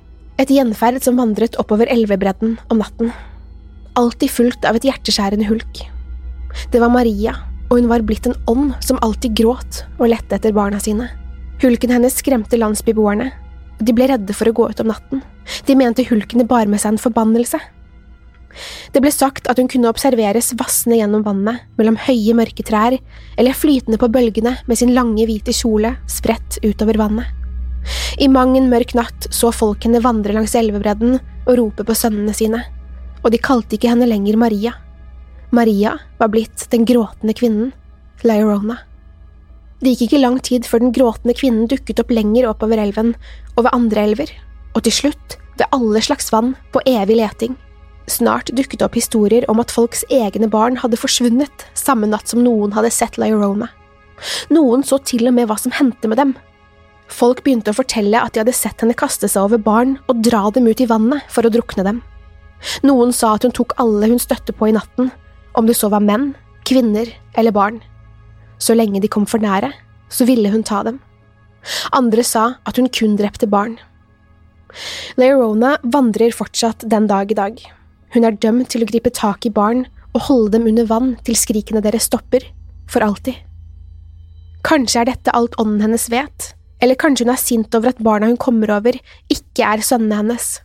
et 0.40 0.50
gjenferd 0.50 1.05
som 1.05 1.18
vandret 1.20 1.59
oppover 1.61 1.90
elvebredden 1.92 2.57
om 2.72 2.81
natten. 2.81 3.12
Alltid 3.98 4.33
fulgt 4.33 4.64
av 4.66 4.79
et 4.79 4.87
hjerteskjærende 4.88 5.46
hulk. 5.50 5.85
Det 6.72 6.81
var 6.83 6.90
Maria, 6.92 7.37
og 7.70 7.79
hun 7.79 7.88
var 7.90 8.05
blitt 8.07 8.27
en 8.29 8.37
ånd 8.50 8.74
som 8.85 9.00
alltid 9.03 9.37
gråt 9.38 9.85
og 9.98 10.09
lette 10.12 10.37
etter 10.37 10.55
barna 10.57 10.81
sine. 10.83 11.09
Hulken 11.62 11.94
hennes 11.94 12.16
skremte 12.18 12.59
landsbyboerne. 12.61 13.31
De 13.81 13.94
ble 13.96 14.09
redde 14.11 14.35
for 14.37 14.50
å 14.50 14.55
gå 14.55 14.68
ut 14.70 14.83
om 14.83 14.90
natten. 14.90 15.22
De 15.66 15.77
mente 15.79 16.05
hulkene 16.09 16.46
bar 16.48 16.68
med 16.70 16.83
seg 16.83 16.94
en 16.94 17.03
forbannelse. 17.03 17.61
Det 18.94 19.03
ble 19.03 19.11
sagt 19.11 19.48
at 19.50 19.59
hun 19.59 19.68
kunne 19.70 19.90
observeres 19.90 20.53
vassende 20.59 21.00
gjennom 21.00 21.24
vannet 21.27 21.64
mellom 21.79 21.96
høye, 21.98 22.37
mørke 22.38 22.62
trær, 22.66 22.96
eller 23.35 23.59
flytende 23.59 23.98
på 23.98 24.11
bølgene 24.14 24.55
med 24.68 24.79
sin 24.79 24.94
lange, 24.94 25.27
hvite 25.27 25.55
kjole 25.57 25.96
spredt 26.11 26.61
utover 26.62 27.00
vannet. 27.00 27.27
I 28.22 28.31
mang 28.33 28.55
en 28.57 28.70
mørk 28.70 28.94
natt 28.96 29.27
så 29.35 29.50
folk 29.53 29.85
henne 29.85 30.00
vandre 30.05 30.37
langs 30.37 30.55
elvebredden 30.57 31.18
og 31.18 31.57
rope 31.59 31.85
på 31.85 31.96
sønnene 31.98 32.33
sine, 32.37 32.62
og 33.24 33.33
de 33.35 33.42
kalte 33.42 33.77
ikke 33.77 33.90
henne 33.90 34.09
lenger 34.09 34.38
Maria. 34.40 34.77
Maria 35.50 35.98
var 36.18 36.33
blitt 36.33 36.66
den 36.70 36.85
gråtende 36.88 37.35
kvinnen, 37.37 37.72
Lyrona. 38.24 38.78
Det 39.85 39.92
gikk 39.92 40.07
ikke 40.07 40.22
lang 40.22 40.38
tid 40.40 40.64
før 40.64 40.80
den 40.80 40.94
gråtende 40.96 41.35
kvinnen 41.37 41.68
dukket 41.68 42.00
opp 42.00 42.12
lenger 42.14 42.48
oppover 42.48 42.80
elven 42.80 43.12
og 43.57 43.66
ved 43.66 43.74
andre 43.76 44.07
elver, 44.09 44.30
og 44.72 44.87
til 44.87 44.94
slutt 44.96 45.37
ved 45.59 45.68
alle 45.76 46.00
slags 46.02 46.33
vann 46.33 46.54
på 46.72 46.83
evig 46.88 47.18
leting. 47.20 47.59
Snart 48.11 48.50
dukket 48.52 48.80
det 48.80 48.87
opp 48.87 48.96
historier 48.98 49.46
om 49.48 49.61
at 49.62 49.72
folks 49.72 50.04
egne 50.12 50.48
barn 50.52 50.76
hadde 50.80 51.00
forsvunnet 51.00 51.66
samme 51.78 52.09
natt 52.11 52.28
som 52.33 52.42
noen 52.44 52.74
hadde 52.76 52.92
sett 52.92 53.18
Lyrona. 53.20 53.70
Noen 54.52 54.85
så 54.87 54.98
til 55.04 55.28
og 55.28 55.37
med 55.37 55.48
hva 55.50 55.57
som 55.61 55.74
hendte 55.74 56.09
med 56.09 56.20
dem. 56.20 56.35
Folk 57.12 57.42
begynte 57.44 57.72
å 57.72 57.76
fortelle 57.76 58.20
at 58.20 58.35
de 58.35 58.42
hadde 58.42 58.57
sett 58.57 58.80
henne 58.80 58.96
kaste 58.96 59.28
seg 59.28 59.46
over 59.46 59.61
barn 59.61 59.98
og 60.09 60.22
dra 60.24 60.46
dem 60.54 60.68
ut 60.68 60.80
i 60.80 60.88
vannet 60.88 61.24
for 61.33 61.44
å 61.44 61.52
drukne 61.52 61.85
dem. 61.87 62.00
Noen 62.87 63.12
sa 63.12 63.35
at 63.37 63.44
hun 63.44 63.52
tok 63.52 63.74
alle 63.80 64.09
hun 64.09 64.22
støtte 64.22 64.54
på 64.57 64.70
i 64.70 64.76
natten, 64.76 65.11
om 65.55 65.67
det 65.67 65.77
så 65.79 65.90
var 65.93 66.05
menn, 66.05 66.33
kvinner 66.67 67.11
eller 67.38 67.55
barn. 67.55 67.81
Så 68.59 68.77
lenge 68.77 69.01
de 69.03 69.11
kom 69.11 69.27
for 69.27 69.43
nære, 69.43 69.73
så 70.09 70.27
ville 70.29 70.51
hun 70.53 70.64
ta 70.67 70.83
dem. 70.87 71.01
Andre 71.97 72.25
sa 72.25 72.55
at 72.67 72.77
hun 72.79 72.90
kun 72.93 73.17
drepte 73.19 73.49
barn. 73.51 73.79
Leirona 75.21 75.77
vandrer 75.85 76.35
fortsatt 76.35 76.85
den 76.90 77.07
dag 77.11 77.31
i 77.31 77.38
dag. 77.38 77.61
Hun 78.14 78.27
er 78.27 78.37
dømt 78.38 78.71
til 78.73 78.85
å 78.85 78.88
gripe 78.88 79.12
tak 79.14 79.47
i 79.47 79.53
barn 79.55 79.87
og 80.14 80.27
holde 80.29 80.57
dem 80.57 80.69
under 80.71 80.87
vann 80.90 81.14
til 81.27 81.38
skrikene 81.38 81.83
deres 81.83 82.09
stopper, 82.11 82.45
for 82.90 83.03
alltid. 83.03 83.38
Kanskje 84.64 85.03
er 85.03 85.11
dette 85.11 85.33
alt 85.35 85.57
ånden 85.61 85.83
hennes 85.83 86.07
vet, 86.12 86.53
eller 86.83 86.99
kanskje 87.01 87.27
hun 87.27 87.35
er 87.35 87.40
sint 87.40 87.75
over 87.77 87.93
at 87.93 88.03
barna 88.05 88.31
hun 88.31 88.40
kommer 88.40 88.71
over, 88.77 88.97
ikke 89.33 89.67
er 89.67 89.83
sønnene 89.85 90.21
hennes. 90.23 90.59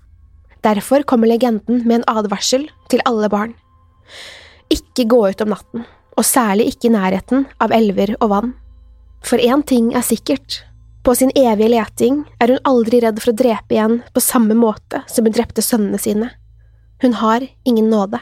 Derfor 0.65 1.05
kommer 1.07 1.29
legenden 1.31 1.85
med 1.87 2.01
en 2.01 2.07
advarsel 2.11 2.67
til 2.91 3.03
alle 3.07 3.29
barn. 3.31 3.55
Ikke 4.69 5.07
gå 5.09 5.21
ut 5.29 5.41
om 5.41 5.53
natten, 5.55 5.85
og 6.17 6.25
særlig 6.27 6.69
ikke 6.73 6.89
i 6.89 6.95
nærheten 6.95 7.45
av 7.61 7.73
elver 7.75 8.15
og 8.19 8.33
vann. 8.33 8.57
For 9.25 9.41
én 9.41 9.63
ting 9.67 9.93
er 9.97 10.05
sikkert, 10.05 10.61
på 11.03 11.15
sin 11.15 11.31
evige 11.35 11.71
leting 11.71 12.23
er 12.43 12.51
hun 12.51 12.65
aldri 12.67 12.99
redd 13.03 13.21
for 13.23 13.31
å 13.31 13.39
drepe 13.39 13.75
igjen 13.75 14.01
på 14.13 14.23
samme 14.23 14.55
måte 14.57 15.01
som 15.07 15.25
hun 15.25 15.35
drepte 15.35 15.63
sønnene 15.63 15.99
sine. 16.01 16.27
Hun 17.01 17.15
har 17.21 17.45
ingen 17.63 17.87
nåde. 17.89 18.19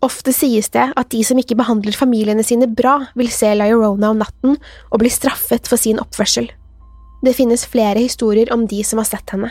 Ofte 0.00 0.32
sies 0.32 0.70
det 0.72 0.86
at 0.96 1.10
de 1.12 1.20
som 1.26 1.38
ikke 1.40 1.58
behandler 1.58 1.96
familiene 1.96 2.44
sine 2.46 2.68
bra, 2.70 3.10
vil 3.18 3.30
se 3.34 3.50
Liorona 3.54 4.12
om 4.14 4.22
natten 4.22 4.56
og 4.88 5.00
bli 5.02 5.10
straffet 5.12 5.68
for 5.68 5.80
sin 5.80 6.00
oppførsel. 6.00 6.48
Det 7.22 7.34
finnes 7.34 7.66
flere 7.66 7.98
historier 7.98 8.52
om 8.54 8.64
de 8.70 8.80
som 8.86 9.02
har 9.02 9.08
sett 9.10 9.34
henne. 9.34 9.50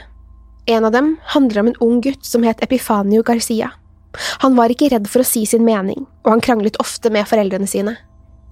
En 0.68 0.88
av 0.88 0.96
dem 0.96 1.18
handler 1.36 1.62
om 1.62 1.70
en 1.72 1.82
ung 1.84 2.00
gutt 2.04 2.26
som 2.26 2.44
het 2.48 2.64
Epifanio 2.64 3.24
Garcia. 3.28 3.74
Han 4.44 4.58
var 4.58 4.72
ikke 4.74 4.90
redd 4.94 5.08
for 5.12 5.24
å 5.24 5.28
si 5.28 5.46
sin 5.46 5.66
mening, 5.68 6.06
og 6.26 6.36
han 6.36 6.44
kranglet 6.44 6.80
ofte 6.82 7.12
med 7.14 7.28
foreldrene 7.30 7.70
sine. 7.70 7.98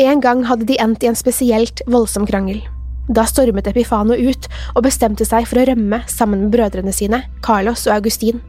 En 0.01 0.19
gang 0.21 0.43
hadde 0.49 0.67
de 0.67 0.79
endt 0.81 1.03
i 1.05 1.09
en 1.09 1.17
spesielt 1.17 1.81
voldsom 1.87 2.25
krangel. 2.27 2.59
Da 3.07 3.23
stormet 3.29 3.67
Epifano 3.69 4.17
ut 4.17 4.47
og 4.73 4.83
bestemte 4.87 5.25
seg 5.27 5.45
for 5.47 5.61
å 5.61 5.65
rømme 5.69 6.01
sammen 6.09 6.45
med 6.45 6.55
brødrene 6.55 6.93
sine, 6.93 7.21
Carlos 7.45 7.85
og 7.87 7.99
Augustin. 7.99 8.41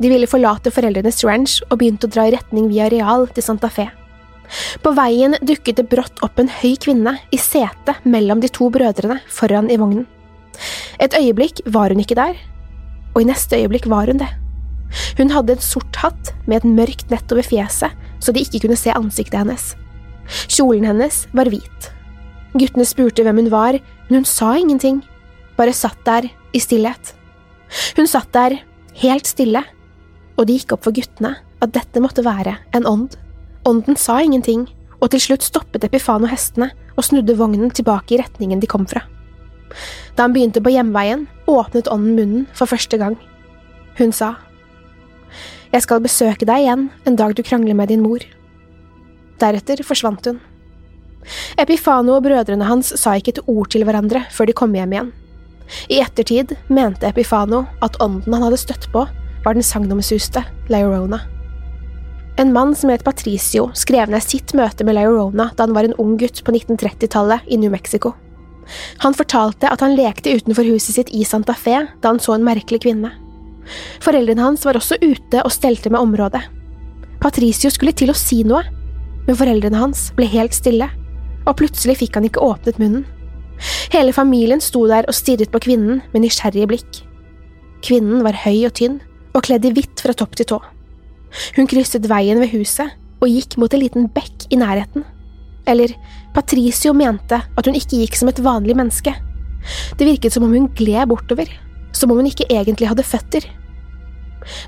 De 0.00 0.08
ville 0.08 0.30
forlate 0.30 0.72
foreldrenes 0.72 1.24
ranch 1.26 1.58
og 1.68 1.80
begynte 1.82 2.08
å 2.08 2.12
dra 2.12 2.28
i 2.28 2.34
retning 2.36 2.70
via 2.70 2.88
Real 2.88 3.26
til 3.34 3.44
Santa 3.44 3.68
Fe. 3.68 3.90
På 4.82 4.94
veien 4.96 5.36
dukket 5.46 5.78
det 5.78 5.88
brått 5.90 6.22
opp 6.24 6.40
en 6.40 6.50
høy 6.50 6.74
kvinne 6.80 7.18
i 7.30 7.38
setet 7.38 8.06
mellom 8.08 8.40
de 8.42 8.50
to 8.50 8.70
brødrene 8.72 9.20
foran 9.30 9.70
i 9.70 9.78
vognen. 9.78 10.06
Et 11.00 11.14
øyeblikk 11.16 11.62
var 11.70 11.92
hun 11.92 12.02
ikke 12.02 12.18
der, 12.18 12.38
og 13.14 13.22
i 13.22 13.28
neste 13.28 13.58
øyeblikk 13.60 13.86
var 13.90 14.10
hun 14.10 14.22
det. 14.22 14.30
Hun 15.18 15.32
hadde 15.34 15.56
en 15.56 15.64
sort 15.64 16.00
hatt 16.02 16.32
med 16.46 16.60
et 16.60 16.68
mørkt 16.68 17.10
nett 17.12 17.32
over 17.32 17.46
fjeset, 17.46 17.94
så 18.20 18.34
de 18.34 18.42
ikke 18.44 18.64
kunne 18.64 18.78
se 18.78 18.92
ansiktet 18.94 19.38
hennes. 19.40 19.72
Kjolen 20.50 20.86
hennes 20.86 21.24
var 21.36 21.50
hvit. 21.50 21.90
Guttene 22.58 22.86
spurte 22.86 23.24
hvem 23.26 23.44
hun 23.44 23.52
var, 23.52 23.78
men 24.08 24.20
hun 24.20 24.28
sa 24.28 24.54
ingenting, 24.58 25.02
bare 25.58 25.74
satt 25.76 26.00
der 26.06 26.26
i 26.56 26.62
stillhet. 26.62 27.14
Hun 27.96 28.08
satt 28.10 28.32
der 28.34 28.58
helt 29.02 29.30
stille, 29.30 29.62
og 30.36 30.48
det 30.48 30.60
gikk 30.60 30.74
opp 30.74 30.86
for 30.86 30.96
guttene 30.96 31.36
at 31.60 31.74
dette 31.74 32.02
måtte 32.02 32.24
være 32.26 32.56
en 32.76 32.86
ånd. 32.88 33.16
Ånden 33.68 33.98
sa 34.00 34.18
ingenting, 34.24 34.66
og 35.00 35.12
til 35.12 35.22
slutt 35.22 35.44
stoppet 35.46 35.84
Epifano 35.86 36.28
hestene 36.28 36.70
og 36.96 37.06
snudde 37.06 37.36
vognen 37.38 37.72
tilbake 37.72 38.16
i 38.16 38.20
retningen 38.20 38.60
de 38.60 38.68
kom 38.68 38.86
fra. 38.88 39.04
Da 40.16 40.26
han 40.26 40.34
begynte 40.34 40.62
på 40.64 40.72
hjemveien, 40.74 41.26
åpnet 41.48 41.88
ånden 41.92 42.16
munnen 42.18 42.46
for 42.56 42.70
første 42.70 42.98
gang. 43.00 43.16
Hun 44.00 44.12
sa, 44.16 44.34
Jeg 45.70 45.84
skal 45.84 46.02
besøke 46.02 46.46
deg 46.48 46.64
igjen 46.64 46.88
en 47.06 47.16
dag 47.18 47.34
du 47.38 47.42
krangler 47.46 47.76
med 47.78 47.92
din 47.92 48.02
mor. 48.02 48.24
Deretter 49.38 49.82
forsvant 49.86 50.26
hun. 50.26 50.40
Epifano 51.60 52.16
og 52.16 52.24
brødrene 52.24 52.66
hans 52.66 52.90
sa 52.98 53.14
ikke 53.18 53.36
et 53.36 53.42
ord 53.46 53.70
til 53.70 53.84
hverandre 53.86 54.24
før 54.34 54.50
de 54.50 54.56
kom 54.56 54.74
hjem 54.74 54.96
igjen. 54.96 55.12
I 55.92 56.00
ettertid 56.02 56.56
mente 56.72 57.06
Epifano 57.06 57.64
at 57.86 58.00
ånden 58.02 58.34
han 58.34 58.48
hadde 58.48 58.58
støtt 58.58 58.88
på, 58.90 59.04
var 59.44 59.56
den 59.56 59.64
sagnomsuste 59.64 60.42
Laurona. 60.72 61.22
En 62.40 62.52
mann 62.56 62.74
som 62.74 62.90
het 62.90 63.04
Patricio, 63.04 63.68
skrev 63.76 64.10
ned 64.10 64.24
sitt 64.24 64.54
møte 64.56 64.84
med 64.86 64.96
Laurona 64.96 65.50
da 65.54 65.68
han 65.68 65.76
var 65.76 65.86
en 65.86 65.96
ung 66.02 66.16
gutt 66.18 66.42
på 66.42 66.54
1930-tallet 66.56 67.46
i 67.46 67.60
New 67.60 67.70
Mexico. 67.70 68.14
Han 69.04 69.14
fortalte 69.14 69.70
at 69.70 69.82
han 69.84 69.96
lekte 69.98 70.34
utenfor 70.34 70.66
huset 70.66 70.96
sitt 70.96 71.10
i 71.14 71.22
Santa 71.26 71.54
Fe 71.54 71.84
da 72.00 72.10
han 72.10 72.22
så 72.22 72.34
en 72.34 72.46
merkelig 72.46 72.82
kvinne. 72.86 73.12
Foreldrene 74.02 74.44
hans 74.44 74.64
var 74.66 74.78
også 74.78 74.98
ute 75.02 75.42
og 75.44 75.52
stelte 75.54 75.92
med 75.92 76.00
området. 76.00 76.42
Patricio 77.20 77.70
skulle 77.72 77.94
til 77.96 78.12
å 78.12 78.16
si 78.16 78.42
noe, 78.48 78.62
men 79.26 79.36
foreldrene 79.36 79.80
hans 79.80 80.08
ble 80.16 80.28
helt 80.32 80.56
stille, 80.56 80.88
og 81.44 81.56
plutselig 81.60 81.98
fikk 82.00 82.16
han 82.18 82.26
ikke 82.28 82.42
åpnet 82.44 82.80
munnen. 82.80 83.04
Hele 83.92 84.14
familien 84.16 84.62
sto 84.64 84.86
der 84.88 85.06
og 85.08 85.16
stirret 85.16 85.52
på 85.52 85.60
kvinnen 85.66 86.00
med 86.14 86.24
nysgjerrige 86.24 86.70
blikk. 86.70 87.00
Kvinnen 87.84 88.24
var 88.24 88.38
høy 88.44 88.66
og 88.68 88.74
tynn, 88.80 89.00
og 89.36 89.44
kledd 89.46 89.66
i 89.68 89.72
hvitt 89.76 90.02
fra 90.02 90.16
topp 90.16 90.34
til 90.38 90.48
tå. 90.52 90.58
Hun 91.56 91.68
krysset 91.70 92.08
veien 92.10 92.40
ved 92.42 92.50
huset 92.54 92.96
og 93.20 93.30
gikk 93.30 93.56
mot 93.60 93.72
en 93.74 93.82
liten 93.82 94.08
bekk 94.10 94.48
i 94.50 94.58
nærheten. 94.58 95.04
Eller, 95.68 95.92
Patricio 96.34 96.94
mente 96.96 97.36
at 97.38 97.68
hun 97.68 97.76
ikke 97.76 98.00
gikk 98.00 98.16
som 98.18 98.30
et 98.32 98.40
vanlig 98.42 98.74
menneske. 98.78 99.12
Det 100.00 100.08
virket 100.08 100.34
som 100.34 100.46
om 100.46 100.54
hun 100.56 100.70
gled 100.74 101.10
bortover, 101.10 101.50
som 101.92 102.12
om 102.12 102.20
hun 102.20 102.30
ikke 102.30 102.48
egentlig 102.48 102.88
hadde 102.90 103.06
føtter. 103.06 103.46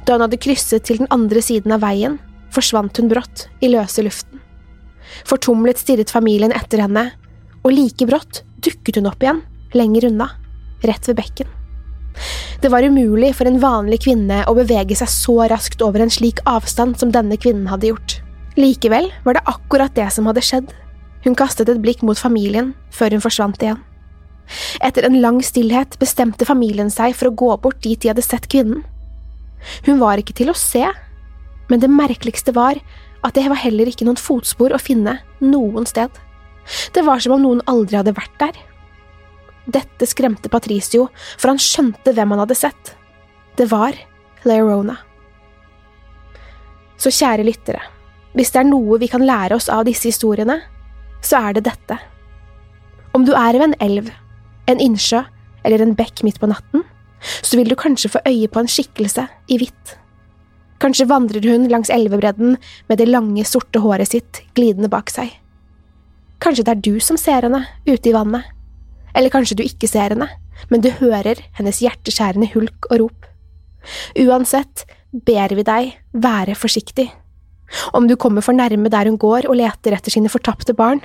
Da 0.07 0.17
hun 0.17 0.25
hadde 0.27 0.41
krysset 0.43 0.87
til 0.89 1.01
den 1.03 1.11
andre 1.15 1.43
siden 1.45 1.75
av 1.75 1.83
veien, 1.85 2.19
forsvant 2.53 2.99
hun 3.01 3.11
brått 3.13 3.47
i 3.65 3.71
løse 3.73 4.05
luften. 4.05 4.41
Fortumlet 5.29 5.81
stirret 5.81 6.13
familien 6.13 6.55
etter 6.57 6.83
henne, 6.85 7.11
og 7.63 7.75
like 7.75 8.07
brått 8.09 8.43
dukket 8.65 8.99
hun 9.01 9.11
opp 9.11 9.23
igjen, 9.25 9.43
lenger 9.77 10.09
unna, 10.11 10.29
rett 10.87 11.09
ved 11.09 11.19
bekken. 11.21 11.51
Det 12.63 12.71
var 12.71 12.85
umulig 12.85 13.33
for 13.35 13.49
en 13.49 13.61
vanlig 13.63 14.03
kvinne 14.05 14.43
å 14.47 14.55
bevege 14.55 14.97
seg 14.99 15.11
så 15.11 15.39
raskt 15.51 15.83
over 15.83 16.05
en 16.05 16.13
slik 16.13 16.43
avstand 16.47 16.99
som 17.01 17.13
denne 17.15 17.39
kvinnen 17.41 17.71
hadde 17.71 17.91
gjort. 17.91 18.19
Likevel 18.59 19.09
var 19.25 19.39
det 19.39 19.47
akkurat 19.49 19.95
det 19.97 20.11
som 20.13 20.29
hadde 20.29 20.45
skjedd. 20.45 20.69
Hun 21.25 21.39
kastet 21.39 21.71
et 21.73 21.81
blikk 21.83 22.03
mot 22.05 22.19
familien 22.19 22.75
før 22.93 23.17
hun 23.17 23.25
forsvant 23.25 23.63
igjen. 23.63 23.81
Etter 24.85 25.07
en 25.07 25.21
lang 25.23 25.41
stillhet 25.45 25.99
bestemte 26.01 26.47
familien 26.49 26.91
seg 26.93 27.17
for 27.19 27.31
å 27.31 27.37
gå 27.37 27.51
bort 27.63 27.81
dit 27.85 28.01
de 28.03 28.11
hadde 28.13 28.25
sett 28.25 28.49
kvinnen. 28.53 28.83
Hun 29.87 30.01
var 30.03 30.19
ikke 30.19 30.35
til 30.37 30.51
å 30.51 30.59
se, 30.59 30.85
men 31.71 31.83
det 31.83 31.91
merkeligste 31.93 32.55
var 32.57 32.81
at 33.23 33.37
det 33.39 33.47
var 33.49 33.61
heller 33.63 33.89
ikke 33.89 34.07
noen 34.09 34.21
fotspor 34.21 34.75
å 34.75 34.83
finne 34.83 35.21
noen 35.41 35.87
sted. 35.87 36.11
Det 36.95 37.05
var 37.07 37.23
som 37.23 37.37
om 37.37 37.43
noen 37.43 37.63
aldri 37.71 37.99
hadde 37.99 38.15
vært 38.17 38.35
der. 38.43 38.59
Dette 39.71 40.09
skremte 40.11 40.51
Patricio, 40.51 41.09
for 41.39 41.53
han 41.53 41.61
skjønte 41.63 42.15
hvem 42.15 42.35
han 42.35 42.43
hadde 42.43 42.59
sett. 42.59 42.95
Det 43.59 43.69
var 43.71 43.95
Leorona. 44.49 44.97
Så 46.99 47.13
kjære 47.15 47.47
lyttere, 47.47 47.83
hvis 48.35 48.53
det 48.55 48.63
er 48.63 48.71
noe 48.71 48.99
vi 49.03 49.11
kan 49.11 49.25
lære 49.27 49.59
oss 49.59 49.69
av 49.71 49.87
disse 49.87 50.09
historiene, 50.11 50.61
så 51.23 51.39
er 51.49 51.57
det 51.57 51.67
dette. 51.67 51.99
Om 53.15 53.27
du 53.27 53.35
er 53.37 53.55
ved 53.59 53.69
en 53.69 53.79
elv, 53.85 54.11
en 54.71 54.81
innsjø 54.83 55.23
eller 55.67 55.83
en 55.83 55.97
bekk 55.99 56.23
midt 56.27 56.41
på 56.43 56.51
natten, 56.51 56.85
så 57.43 57.59
vil 57.59 57.71
du 57.71 57.79
kanskje 57.79 58.11
få 58.13 58.23
øye 58.27 58.51
på 58.51 58.63
en 58.63 58.71
skikkelse 58.71 59.27
i 59.53 59.59
hvitt. 59.61 59.97
Kanskje 60.83 61.07
vandrer 61.07 61.45
hun 61.47 61.69
langs 61.71 61.91
elvebredden 61.95 62.57
med 62.89 62.99
det 62.99 63.07
lange, 63.07 63.45
sorte 63.47 63.83
håret 63.83 64.11
sitt 64.11 64.43
glidende 64.57 64.91
bak 64.91 65.13
seg. 65.15 65.31
Kanskje 66.43 66.67
det 66.67 66.73
er 66.75 66.83
du 66.83 66.97
som 66.99 67.19
ser 67.21 67.47
henne 67.47 67.63
ute 67.87 68.11
i 68.11 68.15
vannet. 68.17 68.49
Eller 69.15 69.31
kanskje 69.31 69.61
du 69.61 69.63
ikke 69.63 69.87
ser 69.91 70.11
henne, 70.11 70.27
men 70.71 70.83
du 70.83 70.91
hører 70.99 71.39
hennes 71.59 71.79
hjerteskjærende 71.85 72.51
hulk 72.57 72.91
og 72.91 73.05
rop. 73.05 73.29
Uansett 74.19 74.85
ber 75.13 75.55
vi 75.55 75.67
deg 75.67 75.93
være 76.13 76.57
forsiktig. 76.59 77.07
Om 77.95 78.09
du 78.09 78.17
kommer 78.21 78.45
for 78.45 78.57
nærme 78.57 78.91
der 78.93 79.09
hun 79.09 79.21
går 79.21 79.47
og 79.49 79.59
leter 79.61 79.95
etter 79.97 80.13
sine 80.13 80.33
fortapte 80.33 80.75
barn, 80.77 81.01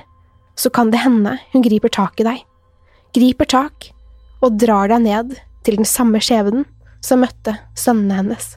så 0.58 0.72
kan 0.74 0.90
det 0.90 1.04
hende 1.04 1.36
hun 1.52 1.62
griper 1.62 1.92
tak 1.94 2.18
i 2.18 2.26
deg, 2.26 2.42
griper 3.16 3.48
tak 3.48 3.90
og 4.44 4.58
drar 4.60 4.90
deg 4.92 5.04
ned 5.06 5.36
til 5.66 5.80
den 5.80 5.88
samme 5.88 6.20
skjebnen 6.22 6.66
som 7.04 7.22
møtte 7.22 7.56
sønnene 7.78 8.18
hennes. 8.20 8.56